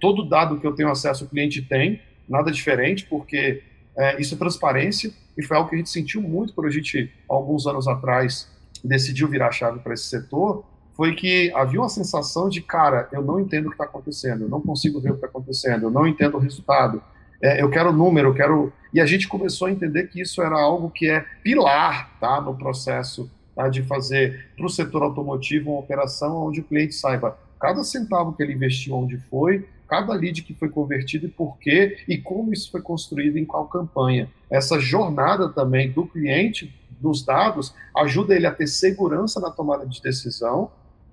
[0.00, 3.62] Todo dado que eu tenho acesso, o cliente tem nada diferente, porque
[3.96, 7.10] é, isso é transparência, e foi algo que a gente sentiu muito quando a gente,
[7.28, 8.48] alguns anos atrás,
[8.84, 10.64] decidiu virar chave para esse setor,
[10.96, 14.48] foi que havia uma sensação de, cara, eu não entendo o que está acontecendo, eu
[14.48, 17.02] não consigo ver o que está acontecendo, eu não entendo o resultado,
[17.40, 18.72] é, eu quero número, eu quero...
[18.92, 22.56] E a gente começou a entender que isso era algo que é pilar tá, no
[22.56, 27.82] processo tá, de fazer para o setor automotivo uma operação onde o cliente saiba cada
[27.84, 32.18] centavo que ele investiu onde foi, cada lead que foi convertido e por quê, e
[32.18, 34.28] como isso foi construído em qual campanha.
[34.50, 40.02] Essa jornada também do cliente, dos dados, ajuda ele a ter segurança na tomada de
[40.02, 40.70] decisão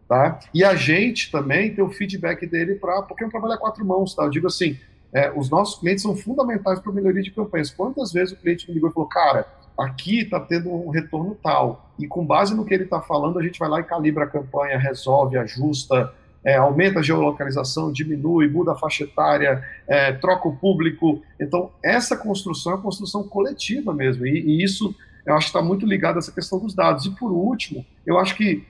[0.08, 0.40] Tá?
[0.54, 3.02] E a gente também tem o feedback dele para.
[3.02, 4.24] Porque é um trabalho a quatro mãos, tá?
[4.24, 4.78] Eu digo assim:
[5.12, 7.72] é, os nossos clientes são fundamentais para a melhoria de campanhas.
[7.72, 11.90] Quantas vezes o cliente me ligou e falou, cara, aqui está tendo um retorno tal,
[11.98, 14.28] e com base no que ele está falando, a gente vai lá e calibra a
[14.28, 16.14] campanha, resolve, ajusta,
[16.46, 21.24] é, aumenta a geolocalização, diminui, muda a faixa etária, é, troca o público.
[21.40, 25.62] Então, essa construção é uma construção coletiva mesmo, e, e isso eu acho que está
[25.62, 27.06] muito ligado a essa questão dos dados.
[27.06, 28.64] E por último, eu acho que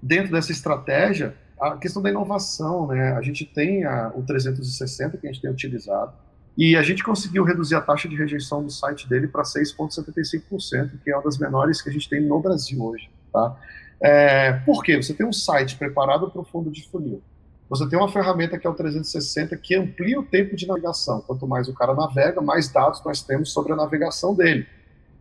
[0.00, 3.12] dentro dessa estratégia, a questão da inovação, né?
[3.14, 6.12] A gente tem a, o 360 que a gente tem utilizado,
[6.56, 11.10] e a gente conseguiu reduzir a taxa de rejeição do site dele para 6,75%, que
[11.10, 13.56] é uma das menores que a gente tem no Brasil hoje, tá?
[14.00, 14.96] É, por quê?
[14.96, 17.22] Você tem um site preparado para o fundo de funil.
[17.68, 21.20] Você tem uma ferramenta que é o 360 que amplia o tempo de navegação.
[21.22, 24.66] Quanto mais o cara navega, mais dados nós temos sobre a navegação dele.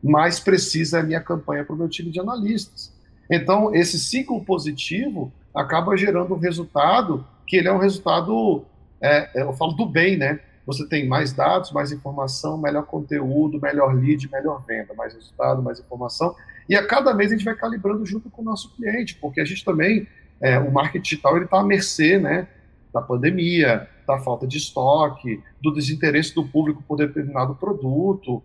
[0.04, 2.94] Mais precisa é a minha campanha para o meu time de analistas.
[3.30, 8.66] Então, esse ciclo positivo acaba gerando um resultado que ele é um resultado,
[9.02, 10.40] é, eu falo do bem, né?
[10.66, 15.80] Você tem mais dados, mais informação, melhor conteúdo, melhor lead, melhor venda, mais resultado, mais
[15.80, 16.36] informação.
[16.68, 19.46] E a cada mês a gente vai calibrando junto com o nosso cliente, porque a
[19.46, 20.08] gente também,
[20.42, 22.48] é, o marketing digital, ele está à mercê, né,
[22.94, 28.42] da pandemia, da falta de estoque, do desinteresse do público por determinado produto.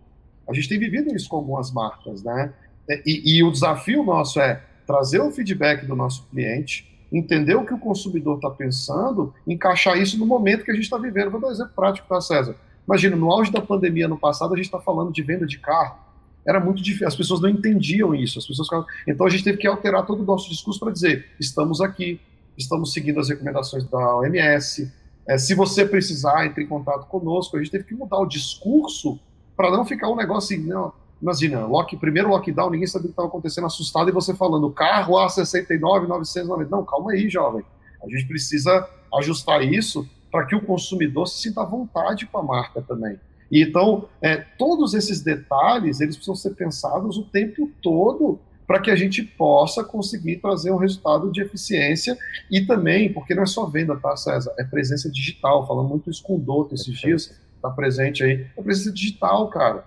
[0.47, 2.53] A gente tem vivido isso com algumas marcas, né?
[3.05, 7.73] E, e o desafio nosso é trazer o feedback do nosso cliente, entender o que
[7.73, 11.31] o consumidor está pensando, encaixar isso no momento que a gente está vivendo.
[11.31, 12.55] Vou dar um exemplo prático, tá, César?
[12.85, 16.10] Imagina, no auge da pandemia no passado, a gente está falando de venda de carro
[16.45, 18.85] era muito difícil, as pessoas não entendiam isso, as pessoas ficavam...
[19.07, 22.19] então a gente teve que alterar todo o nosso discurso para dizer, estamos aqui,
[22.57, 24.91] estamos seguindo as recomendações da OMS,
[25.27, 29.19] é, se você precisar, entre em contato conosco, a gente teve que mudar o discurso
[29.55, 33.13] para não ficar um negócio assim, não, imagina, lock, primeiro lockdown, ninguém sabia o que
[33.13, 37.63] estava acontecendo, assustado, e você falando, carro A69, 990, não, calma aí, jovem,
[38.03, 42.43] a gente precisa ajustar isso para que o consumidor se sinta à vontade com a
[42.43, 43.19] marca também.
[43.51, 48.89] E então, é, todos esses detalhes, eles precisam ser pensados o tempo todo para que
[48.89, 52.17] a gente possa conseguir trazer um resultado de eficiência
[52.49, 54.53] e também, porque não é só venda, tá, César?
[54.57, 58.47] É presença digital, falando muito isso com o Doutor esses dias, está presente aí.
[58.55, 59.83] É presença digital, cara.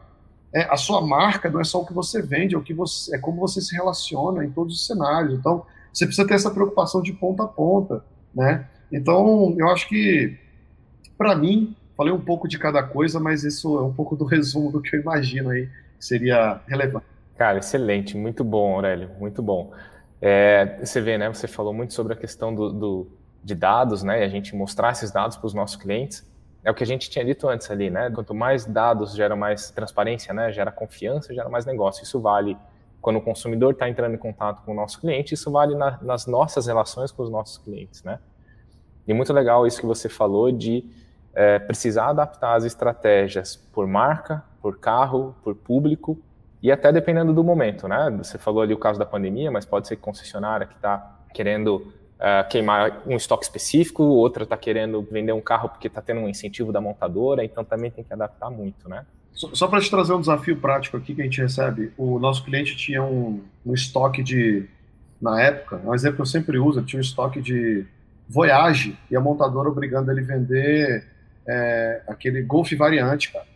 [0.52, 3.16] É, a sua marca não é só o que você vende, é, o que você,
[3.16, 5.32] é como você se relaciona em todos os cenários.
[5.32, 8.68] Então, você precisa ter essa preocupação de ponta a ponta, né?
[8.92, 10.36] Então, eu acho que,
[11.16, 14.70] para mim, Falei um pouco de cada coisa, mas isso é um pouco do resumo
[14.72, 17.06] do que eu imagino aí que seria relevante.
[17.36, 19.72] Cara, excelente, muito bom, Aurélio, muito bom.
[20.20, 21.28] É, você vê, né?
[21.28, 23.06] Você falou muito sobre a questão do, do
[23.42, 24.20] de dados, né?
[24.20, 26.26] E a gente mostrar esses dados para os nossos clientes.
[26.64, 28.10] É o que a gente tinha dito antes ali, né?
[28.10, 30.50] Quanto mais dados gera mais transparência, né?
[30.50, 32.02] Gera confiança, gera mais negócio.
[32.02, 32.56] Isso vale
[33.04, 36.26] quando o consumidor está entrando em contato com o nosso cliente, isso vale na, nas
[36.26, 38.18] nossas relações com os nossos clientes, né?
[39.06, 40.82] E muito legal isso que você falou de
[41.34, 46.18] é, precisar adaptar as estratégias por marca, por carro, por público
[46.62, 48.10] e até dependendo do momento, né?
[48.18, 52.48] Você falou ali o caso da pandemia, mas pode ser concessionária que está querendo uh,
[52.48, 56.72] queimar um estoque específico, outra está querendo vender um carro porque está tendo um incentivo
[56.72, 59.04] da montadora, então também tem que adaptar muito, né?
[59.32, 62.44] Só, só para te trazer um desafio prático aqui que a gente recebe, o nosso
[62.44, 64.64] cliente tinha um, um estoque de,
[65.20, 67.84] na época, um exemplo que eu sempre uso, tinha um estoque de
[68.28, 71.13] Voyage e a montadora obrigando ele a vender
[71.46, 73.46] é, aquele Golf variante, cara.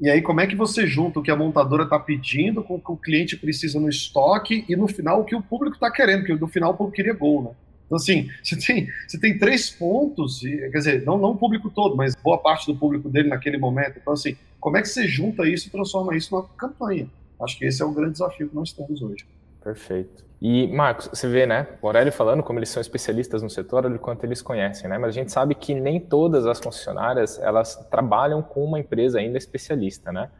[0.00, 2.80] E aí, como é que você junta o que a montadora está pedindo com o
[2.80, 6.20] que o cliente precisa no estoque e no final o que o público está querendo,
[6.20, 7.50] porque no final o público queria gol, né?
[7.86, 11.96] Então, assim, você tem, você tem três pontos, quer dizer, não, não o público todo,
[11.96, 13.98] mas boa parte do público dele naquele momento.
[14.00, 17.08] Então, assim, como é que você junta isso e transforma isso numa campanha?
[17.40, 19.24] Acho que esse é o grande desafio que nós temos hoje.
[19.64, 20.24] Perfeito.
[20.42, 23.96] E, Marcos, você vê, né, o Aurélio falando como eles são especialistas no setor, olha
[23.96, 27.76] o quanto eles conhecem, né, mas a gente sabe que nem todas as concessionárias, elas
[27.90, 30.30] trabalham com uma empresa ainda especialista, né,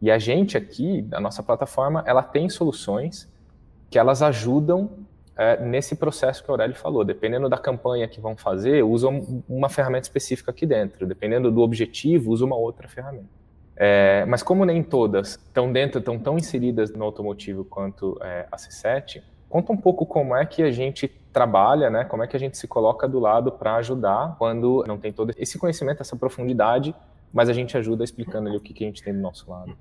[0.00, 3.30] e a gente aqui, a nossa plataforma, ela tem soluções
[3.90, 4.90] que elas ajudam
[5.36, 9.68] é, nesse processo que o Aurélio falou, dependendo da campanha que vão fazer, usam uma
[9.68, 13.28] ferramenta específica aqui dentro, dependendo do objetivo, usa uma outra ferramenta.
[13.80, 18.56] É, mas como nem todas estão dentro, estão tão inseridas no automotivo quanto é, a
[18.56, 22.04] C7, conta um pouco como é que a gente trabalha, né?
[22.04, 25.32] Como é que a gente se coloca do lado para ajudar quando não tem todo
[25.38, 26.92] esse conhecimento, essa profundidade,
[27.32, 29.72] mas a gente ajuda explicando ali o que, que a gente tem do nosso lado.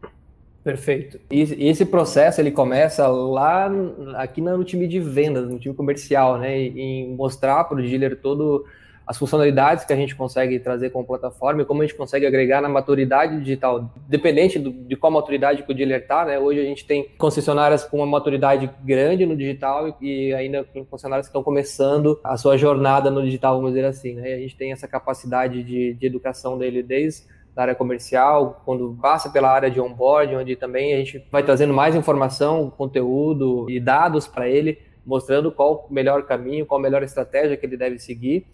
[0.64, 1.20] Perfeito.
[1.32, 3.72] E esse processo ele começa lá
[4.18, 6.56] aqui no time de vendas, no time comercial, né?
[6.56, 8.64] Em mostrar para o dealer todo
[9.08, 12.26] as funcionalidades que a gente consegue trazer com a plataforma e como a gente consegue
[12.26, 16.38] agregar na maturidade digital, dependente do, de qual maturidade que o dealer está, né?
[16.38, 21.30] Hoje a gente tem concessionárias com uma maturidade grande no digital e ainda concessionárias que
[21.30, 24.32] estão começando a sua jornada no digital, vamos dizer assim, né?
[24.32, 28.96] E a gente tem essa capacidade de, de educação dele desde da área comercial, quando
[29.02, 33.80] passa pela área de onboard, onde também a gente vai trazendo mais informação, conteúdo e
[33.80, 37.98] dados para ele, mostrando qual o melhor caminho, qual a melhor estratégia que ele deve
[37.98, 38.46] seguir.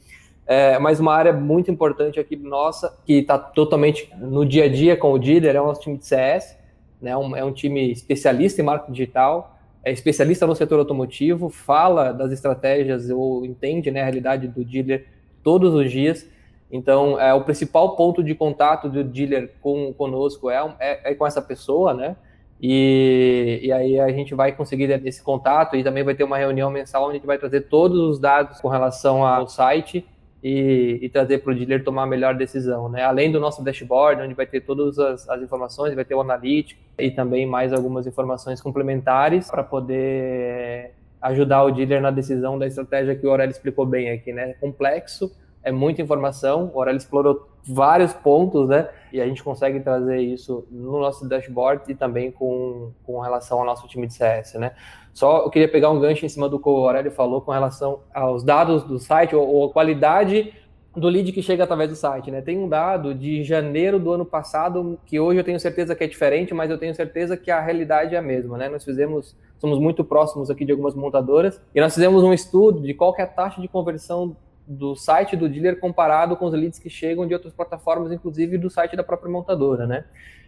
[0.46, 4.98] É, mas uma área muito importante aqui nossa, que está totalmente no dia a dia
[4.98, 6.58] com o dealer, é o nosso time de CS,
[7.02, 7.16] né?
[7.16, 12.32] Um, é um time especialista em marketing digital, é especialista no setor automotivo, fala das
[12.32, 15.08] estratégias ou entende né, a realidade do dealer
[15.44, 16.28] todos os dias.
[16.72, 21.28] Então, é, o principal ponto de contato do dealer com conosco é, é, é com
[21.28, 22.16] essa pessoa, né?
[22.62, 26.72] E, e, aí a gente vai conseguir esse contato e também vai ter uma reunião
[26.72, 30.06] mensal onde a gente vai trazer todos os dados com relação ao site
[30.44, 33.02] e, e trazer para o dealer tomar a melhor decisão, né?
[33.02, 36.82] Além do nosso dashboard, onde vai ter todas as, as informações, vai ter o analítico
[37.00, 43.16] e também mais algumas informações complementares para poder ajudar o dealer na decisão da estratégia
[43.16, 44.54] que o Aurélio explicou bem aqui, né?
[44.60, 45.32] Complexo,
[45.64, 48.90] é muita informação, o Aurélio explorou vários pontos, né?
[49.12, 53.66] E a gente consegue trazer isso no nosso dashboard e também com, com relação ao
[53.66, 54.74] nosso time de CS, né?
[55.14, 58.00] Só eu queria pegar um gancho em cima do que o Aurélio falou com relação
[58.14, 60.54] aos dados do site ou, ou a qualidade
[60.96, 62.42] do lead que chega através do site, né?
[62.42, 66.08] Tem um dado de janeiro do ano passado que hoje eu tenho certeza que é
[66.08, 68.70] diferente, mas eu tenho certeza que a realidade é a mesma, né?
[68.70, 72.94] Nós fizemos, somos muito próximos aqui de algumas montadoras e nós fizemos um estudo de
[72.94, 74.36] qual é a taxa de conversão
[74.68, 78.70] do site do dealer comparado com os leads que chegam de outras plataformas, inclusive do
[78.70, 80.06] site da própria montadora, né?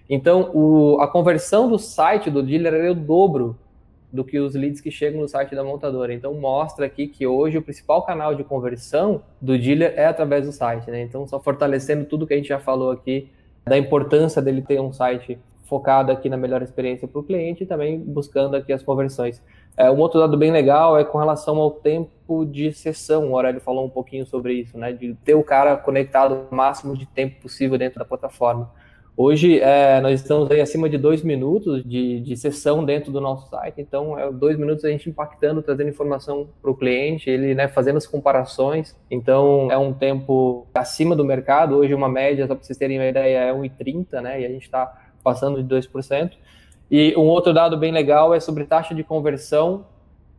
[0.09, 3.57] Então, o, a conversão do site do dealer é o dobro
[4.11, 6.13] do que os leads que chegam no site da montadora.
[6.13, 10.51] Então, mostra aqui que hoje o principal canal de conversão do dealer é através do
[10.51, 11.01] site, né?
[11.01, 13.29] Então, só fortalecendo tudo que a gente já falou aqui,
[13.65, 17.65] da importância dele ter um site focado aqui na melhor experiência para o cliente e
[17.65, 19.41] também buscando aqui as conversões.
[19.75, 22.09] É, um outro dado bem legal é com relação ao tempo
[22.45, 23.31] de sessão.
[23.31, 24.91] O Aurélio falou um pouquinho sobre isso, né?
[24.91, 28.71] De ter o cara conectado o máximo de tempo possível dentro da plataforma.
[29.17, 33.49] Hoje, é, nós estamos aí acima de dois minutos de, de sessão dentro do nosso
[33.49, 37.69] site, então é dois minutos a gente impactando, trazendo informação para o cliente, ele né,
[37.69, 42.65] fazendo as comparações, então é um tempo acima do mercado, hoje uma média, só para
[42.65, 46.31] vocês terem uma ideia, é 1,30, né, e a gente está passando de 2%.
[46.91, 49.85] E um outro dado bem legal é sobre taxa de conversão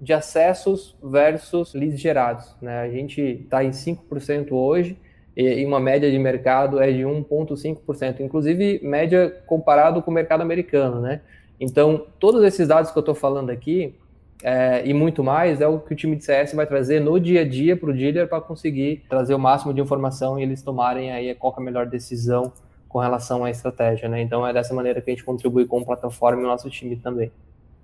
[0.01, 4.99] de acessos versus leads gerados, né, a gente está em 5% hoje,
[5.37, 10.99] e uma média de mercado é de 1,5%, inclusive média comparado com o mercado americano,
[10.99, 11.21] né?
[11.61, 13.95] Então, todos esses dados que eu estou falando aqui
[14.43, 17.43] é, e muito mais é o que o time de CS vai trazer no dia
[17.43, 21.13] a dia para o dealer para conseguir trazer o máximo de informação e eles tomarem
[21.13, 22.51] aí qual é a melhor decisão
[22.89, 24.23] com relação à estratégia, né?
[24.23, 26.97] Então, é dessa maneira que a gente contribui com a plataforma e o nosso time
[26.97, 27.31] também.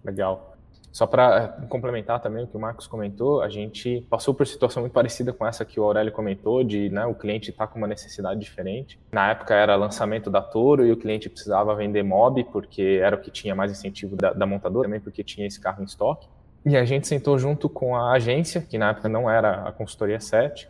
[0.03, 0.52] Legal.
[0.93, 4.83] Só para eh, complementar também o que o Marcos comentou, a gente passou por situação
[4.83, 7.79] muito parecida com essa que o Aurélio comentou, de né, o cliente estar tá com
[7.79, 9.01] uma necessidade diferente.
[9.11, 13.19] Na época era lançamento da Toro e o cliente precisava vender Mob, porque era o
[13.19, 16.29] que tinha mais incentivo da, da montadora, também porque tinha esse carro em estoque.
[16.67, 20.21] E a gente sentou junto com a agência, que na época não era a consultoria
[20.21, 20.69] 7,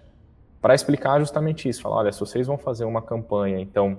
[0.60, 1.82] para explicar justamente isso.
[1.82, 3.98] Falar, olha, se vocês vão fazer uma campanha, então,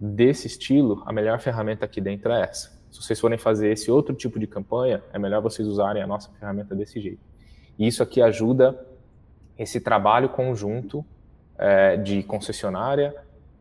[0.00, 4.14] desse estilo, a melhor ferramenta aqui dentro é essa se vocês forem fazer esse outro
[4.14, 7.20] tipo de campanha, é melhor vocês usarem a nossa ferramenta desse jeito.
[7.78, 8.78] E isso aqui ajuda
[9.58, 11.04] esse trabalho conjunto
[11.58, 13.14] é, de concessionária,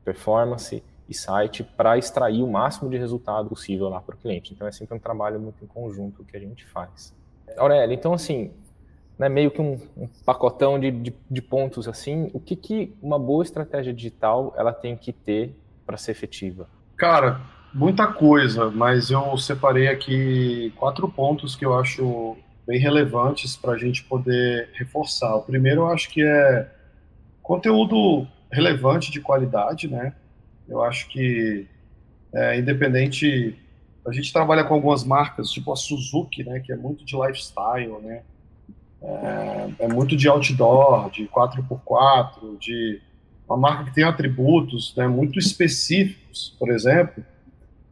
[0.06, 4.54] performance e site para extrair o máximo de resultado possível lá para o cliente.
[4.54, 7.14] Então é sempre um trabalho muito em conjunto que a gente faz.
[7.58, 8.52] Aurélia, então assim,
[9.18, 13.18] né, meio que um, um pacotão de, de, de, pontos assim, o que, que uma
[13.18, 16.68] boa estratégia digital ela tem que ter para ser efetiva?
[16.96, 17.42] Cara,
[17.74, 23.78] muita coisa, mas eu separei aqui quatro pontos que eu acho bem relevantes para a
[23.78, 25.36] gente poder reforçar.
[25.36, 26.70] O primeiro eu acho que é
[27.42, 30.14] conteúdo relevante de qualidade, né?
[30.68, 31.68] Eu acho que
[32.34, 33.58] é, independente,
[34.06, 36.60] a gente trabalha com algumas marcas, tipo a Suzuki, né?
[36.60, 38.24] Que é muito de lifestyle, né?
[39.02, 43.02] É, é muito de outdoor, de 4x4, de
[43.48, 47.24] uma marca que tem atributos né, muito específicos, por exemplo,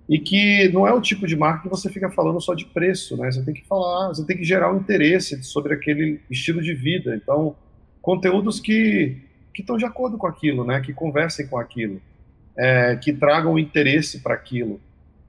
[0.07, 3.17] e que não é o tipo de marca que você fica falando só de preço,
[3.17, 3.31] né?
[3.31, 7.15] Você tem que falar, você tem que gerar um interesse sobre aquele estilo de vida.
[7.15, 7.55] Então,
[8.01, 9.17] conteúdos que
[9.55, 10.81] que estão de acordo com aquilo, né?
[10.81, 12.01] Que conversem com aquilo,
[12.57, 14.81] é, que tragam interesse para aquilo.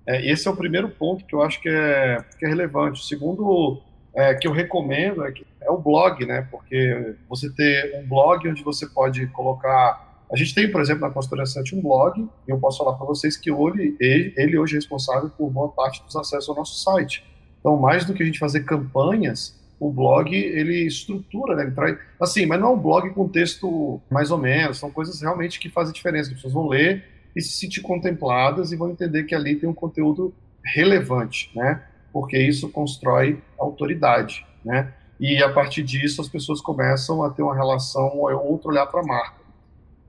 [0.04, 3.00] É, esse é o primeiro ponto que eu acho que é, que é relevante.
[3.00, 3.80] O segundo
[4.14, 6.46] é, que eu recomendo é, que, é o blog, né?
[6.50, 10.05] Porque você ter um blog onde você pode colocar.
[10.30, 13.06] A gente tem, por exemplo, na Consultoria 7 um blog, e eu posso falar para
[13.06, 17.24] vocês que ele, ele hoje é responsável por boa parte dos acessos ao nosso site.
[17.60, 21.64] Então, mais do que a gente fazer campanhas, o blog ele estrutura, né?
[21.64, 25.20] Ele traz, assim, mas não é um blog com texto mais ou menos, são coisas
[25.20, 26.30] realmente que fazem diferença.
[26.30, 27.04] As pessoas vão ler
[27.34, 31.82] e se sentir contempladas e vão entender que ali tem um conteúdo relevante, né?
[32.12, 34.92] Porque isso constrói autoridade, né?
[35.20, 39.00] E a partir disso as pessoas começam a ter uma relação ou outro olhar para
[39.00, 39.45] a marca.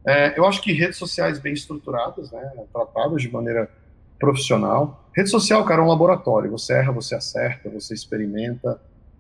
[0.08, 2.52] É, eu acho que redes sociais bem estruturadas, né?
[2.72, 3.70] Tratadas de maneira
[4.18, 5.10] profissional.
[5.16, 6.50] Rede social, cara, é um laboratório.
[6.52, 8.80] Você erra, você acerta, você experimenta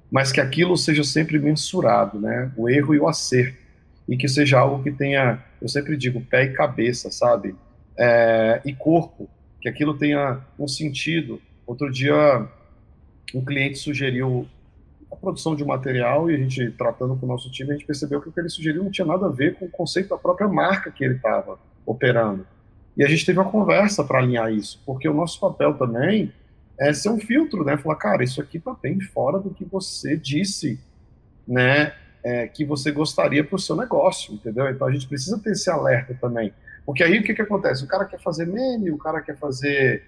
[0.10, 2.52] mas que aquilo seja sempre mensurado, né?
[2.56, 3.58] O erro e o acerto.
[4.08, 7.56] E que seja algo que tenha, eu sempre digo, pé e cabeça, sabe?
[7.98, 9.30] É, e corpo,
[9.60, 11.42] que aquilo tenha um sentido.
[11.66, 12.48] Outro dia,
[13.36, 14.48] um cliente sugeriu
[15.12, 18.22] a produção de material e a gente, tratando com o nosso time, a gente percebeu
[18.22, 20.47] que o que ele sugeriu não tinha nada a ver com o conceito da própria
[20.47, 22.45] marca que ele estava operando.
[22.95, 26.34] E a gente teve uma conversa para alinhar isso, porque o nosso papel também
[26.80, 27.78] é ser um filtro, né?
[27.78, 30.80] Falar, cara, isso aqui tá bem fora do que você disse,
[31.47, 31.93] né?
[32.24, 34.70] É, que você gostaria para o seu negócio, entendeu?
[34.70, 36.51] Então a gente precisa ter esse alerta também.
[36.86, 37.84] Porque aí o que, que acontece?
[37.84, 40.03] O cara quer fazer meme, o cara quer fazer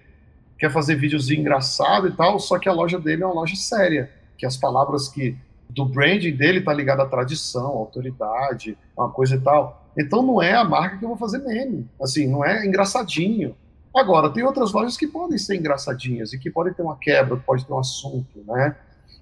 [0.58, 4.10] quer fazer vídeos engraçado e tal, só que a loja dele é uma loja séria,
[4.40, 5.36] que as palavras que
[5.68, 9.86] do branding dele tá ligado à tradição, à autoridade, uma coisa e tal.
[9.96, 13.54] Então não é a marca que eu vou fazer meme, assim, não é engraçadinho.
[13.94, 17.66] Agora, tem outras lojas que podem ser engraçadinhas e que podem ter uma quebra, pode
[17.66, 18.76] ter um assunto, né?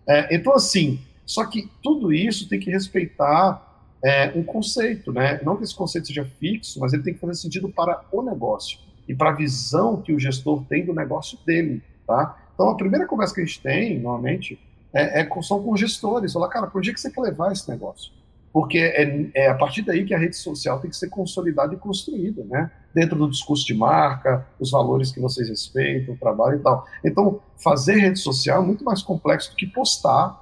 [0.07, 3.67] É, então, assim, só que tudo isso tem que respeitar
[4.05, 5.41] é, um conceito, né?
[5.43, 8.79] Não que esse conceito seja fixo, mas ele tem que fazer sentido para o negócio
[9.09, 12.39] e para a visão que o gestor tem do negócio dele, tá?
[12.55, 14.59] Então, a primeira conversa que a gente tem, normalmente,
[14.93, 16.33] é, é são com gestores.
[16.33, 18.13] Falar, cara, por onde é que você quer levar esse negócio?
[18.53, 21.77] Porque é, é a partir daí que a rede social tem que ser consolidada e
[21.77, 22.71] construída, né?
[22.95, 26.85] dentro do discurso de marca, os valores que vocês respeitam, o trabalho e tal.
[27.05, 30.37] Então, fazer rede social é muito mais complexo do que postar,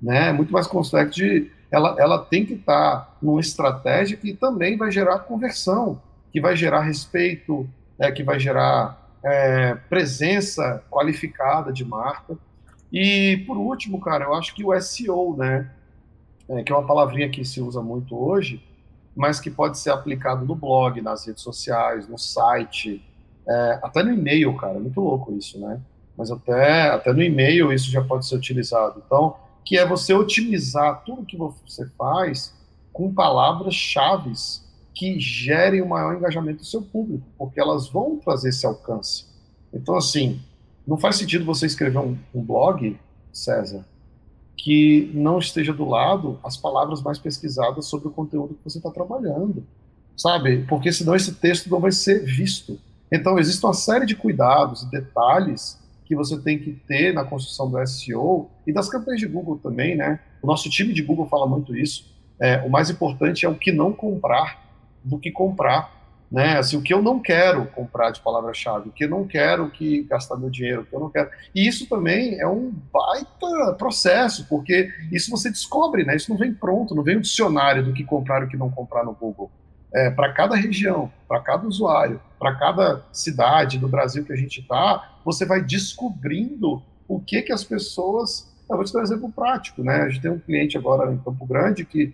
[0.00, 0.28] né?
[0.28, 4.90] É muito mais complexo de ela, ela tem que estar numa estratégia que também vai
[4.90, 6.00] gerar conversão,
[6.32, 7.68] que vai gerar respeito,
[7.98, 12.38] é, que vai gerar é, presença qualificada de marca.
[12.92, 15.70] E por último, cara, eu acho que o SEO, né?
[16.48, 18.64] É, que é uma palavrinha que se usa muito hoje,
[19.14, 23.04] mas que pode ser aplicado no blog, nas redes sociais, no site,
[23.46, 24.78] é, até no e-mail, cara.
[24.78, 25.80] Muito louco isso, né?
[26.16, 29.02] Mas até, até no e-mail isso já pode ser utilizado.
[29.04, 32.54] Então, que é você otimizar tudo que você faz
[32.92, 34.32] com palavras-chave
[34.94, 39.26] que gerem o maior engajamento do seu público, porque elas vão trazer esse alcance.
[39.72, 40.40] Então, assim,
[40.88, 42.98] não faz sentido você escrever um, um blog,
[43.30, 43.84] César,
[44.56, 48.90] que não esteja do lado as palavras mais pesquisadas sobre o conteúdo que você está
[48.90, 49.66] trabalhando,
[50.16, 50.64] sabe?
[50.66, 52.80] Porque senão esse texto não vai ser visto.
[53.12, 57.70] Então, existe uma série de cuidados e detalhes que você tem que ter na construção
[57.70, 60.18] do SEO e das campanhas de Google também, né?
[60.40, 62.06] O nosso time de Google fala muito isso.
[62.40, 64.64] É, o mais importante é o que não comprar
[65.04, 65.97] do que comprar
[66.30, 66.58] né?
[66.58, 70.02] Assim, o que eu não quero comprar de palavra-chave, o que eu não quero que
[70.04, 71.30] gastar meu dinheiro, o que eu não quero.
[71.54, 76.14] E isso também é um baita processo, porque isso você descobre, né?
[76.14, 78.70] Isso não vem pronto, não vem um dicionário do que comprar e o que não
[78.70, 79.50] comprar no Google.
[79.94, 84.60] É, para cada região, para cada usuário, para cada cidade do Brasil que a gente
[84.60, 88.46] está, você vai descobrindo o que que as pessoas.
[88.68, 90.02] Eu vou te dar um exemplo prático, né?
[90.02, 92.12] A gente tem um cliente agora em Campo Grande que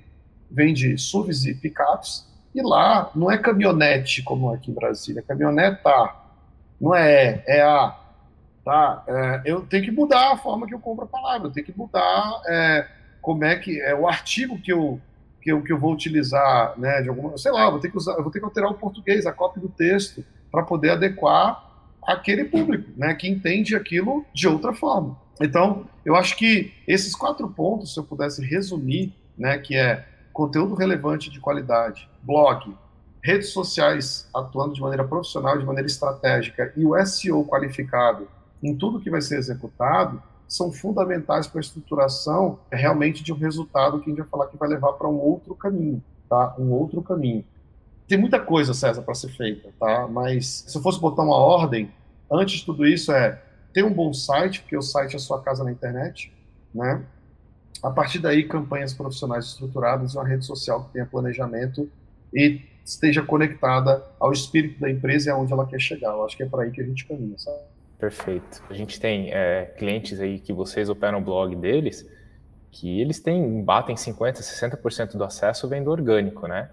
[0.48, 6.24] vende SUVs e picapes e lá não é caminhonete como aqui em Brasília, caminhoneta, tá.
[6.80, 7.98] não é, é a.
[8.64, 9.04] Tá?
[9.06, 11.76] É, eu tenho que mudar a forma que eu compro a palavra, eu tenho que
[11.76, 12.86] mudar é,
[13.20, 14.98] como é que é o artigo que eu,
[15.42, 18.14] que eu, que eu vou utilizar, né, de alguma, sei lá, vou ter que usar,
[18.22, 21.62] vou ter que alterar o português, a cópia do texto, para poder adequar
[22.06, 25.18] aquele público, né, que entende aquilo de outra forma.
[25.40, 30.74] Então, eu acho que esses quatro pontos, se eu pudesse resumir, né, que é conteúdo
[30.74, 32.76] relevante de qualidade, blog,
[33.22, 38.28] redes sociais atuando de maneira profissional, de maneira estratégica e o SEO qualificado
[38.60, 44.00] em tudo que vai ser executado são fundamentais para a estruturação realmente de um resultado
[44.00, 46.54] que a gente vai falar que vai levar para um outro caminho, tá?
[46.58, 47.44] Um outro caminho.
[48.08, 50.06] Tem muita coisa, César, para ser feita, tá?
[50.06, 51.90] Mas se eu fosse botar uma ordem,
[52.30, 53.40] antes de tudo isso é
[53.72, 56.32] ter um bom site, porque o site é a sua casa na internet,
[56.74, 57.02] né?
[57.84, 61.86] A partir daí, campanhas profissionais estruturadas uma rede social que tenha planejamento
[62.32, 66.12] e esteja conectada ao espírito da empresa e aonde ela quer chegar.
[66.12, 67.58] Eu acho que é para aí que a gente caminha, sabe?
[67.98, 68.62] Perfeito.
[68.70, 72.08] A gente tem é, clientes aí que vocês operam o blog deles
[72.70, 76.70] que eles têm, batem 50%, 60% do acesso vendo orgânico, né?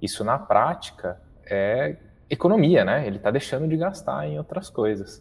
[0.00, 1.96] Isso na prática é
[2.30, 3.04] economia, né?
[3.04, 5.20] Ele está deixando de gastar em outras coisas.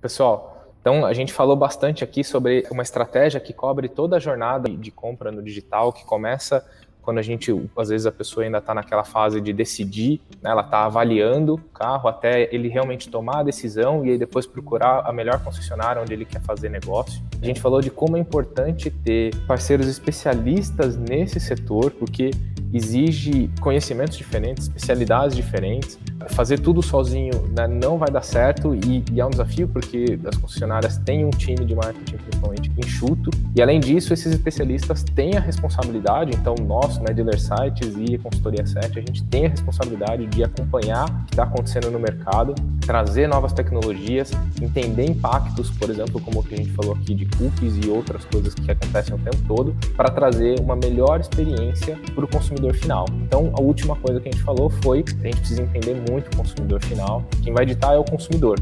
[0.00, 4.68] Pessoal, então a gente falou bastante aqui sobre uma estratégia que cobre toda a jornada
[4.68, 6.64] de compra no digital, que começa
[7.08, 10.60] quando a gente, às vezes a pessoa ainda está naquela fase de decidir, né, ela
[10.60, 15.10] está avaliando o carro até ele realmente tomar a decisão e aí depois procurar a
[15.10, 17.22] melhor concessionária onde ele quer fazer negócio.
[17.40, 22.30] A gente falou de como é importante ter parceiros especialistas nesse setor, porque
[22.74, 25.98] exige conhecimentos diferentes, especialidades diferentes.
[26.30, 30.36] Fazer tudo sozinho né, não vai dar certo e, e, é um desafio porque as
[30.36, 35.40] concessionárias têm um time de marketing principalmente enxuto e além disso esses especialistas têm a
[35.40, 40.44] responsabilidade, então nós, né, Dealer Sites e Consultoria 7, a gente tem a responsabilidade de
[40.44, 46.40] acompanhar o que está acontecendo no mercado, trazer novas tecnologias, entender impactos, por exemplo, como
[46.40, 49.38] o que a gente falou aqui de cookies e outras coisas que acontecem o tempo
[49.46, 53.06] todo, para trazer uma melhor experiência para o consumidor final.
[53.22, 56.36] Então, a última coisa que a gente falou foi a gente precisa entender muito o
[56.36, 57.24] consumidor final.
[57.42, 58.58] Quem vai editar é o consumidor.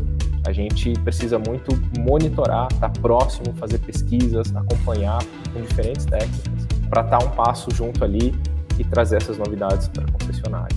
[0.47, 5.19] A gente precisa muito monitorar, estar tá próximo, fazer pesquisas, acompanhar
[5.53, 8.35] com diferentes técnicas para estar tá um passo junto ali
[8.79, 10.77] e trazer essas novidades para a concessionária.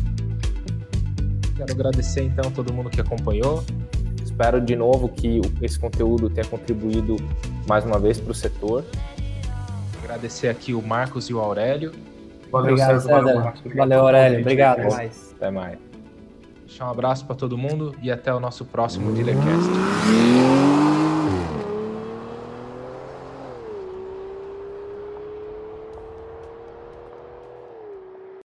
[1.56, 3.64] Quero agradecer então a todo mundo que acompanhou.
[4.24, 7.18] Espero de novo que esse conteúdo tenha contribuído
[7.68, 8.86] mais uma vez para o setor.
[10.04, 11.92] Agradecer aqui o Marcos e o Aurélio
[12.52, 13.12] Valeu, Obrigado, César.
[13.12, 13.74] Valeu, Marcos.
[13.74, 14.40] Valeu Aurélio.
[14.42, 14.80] Obrigado.
[14.80, 15.36] Até mais.
[15.36, 15.89] Até mais.
[16.70, 20.79] Deixar um abraço para todo mundo e até o nosso próximo Dealercast.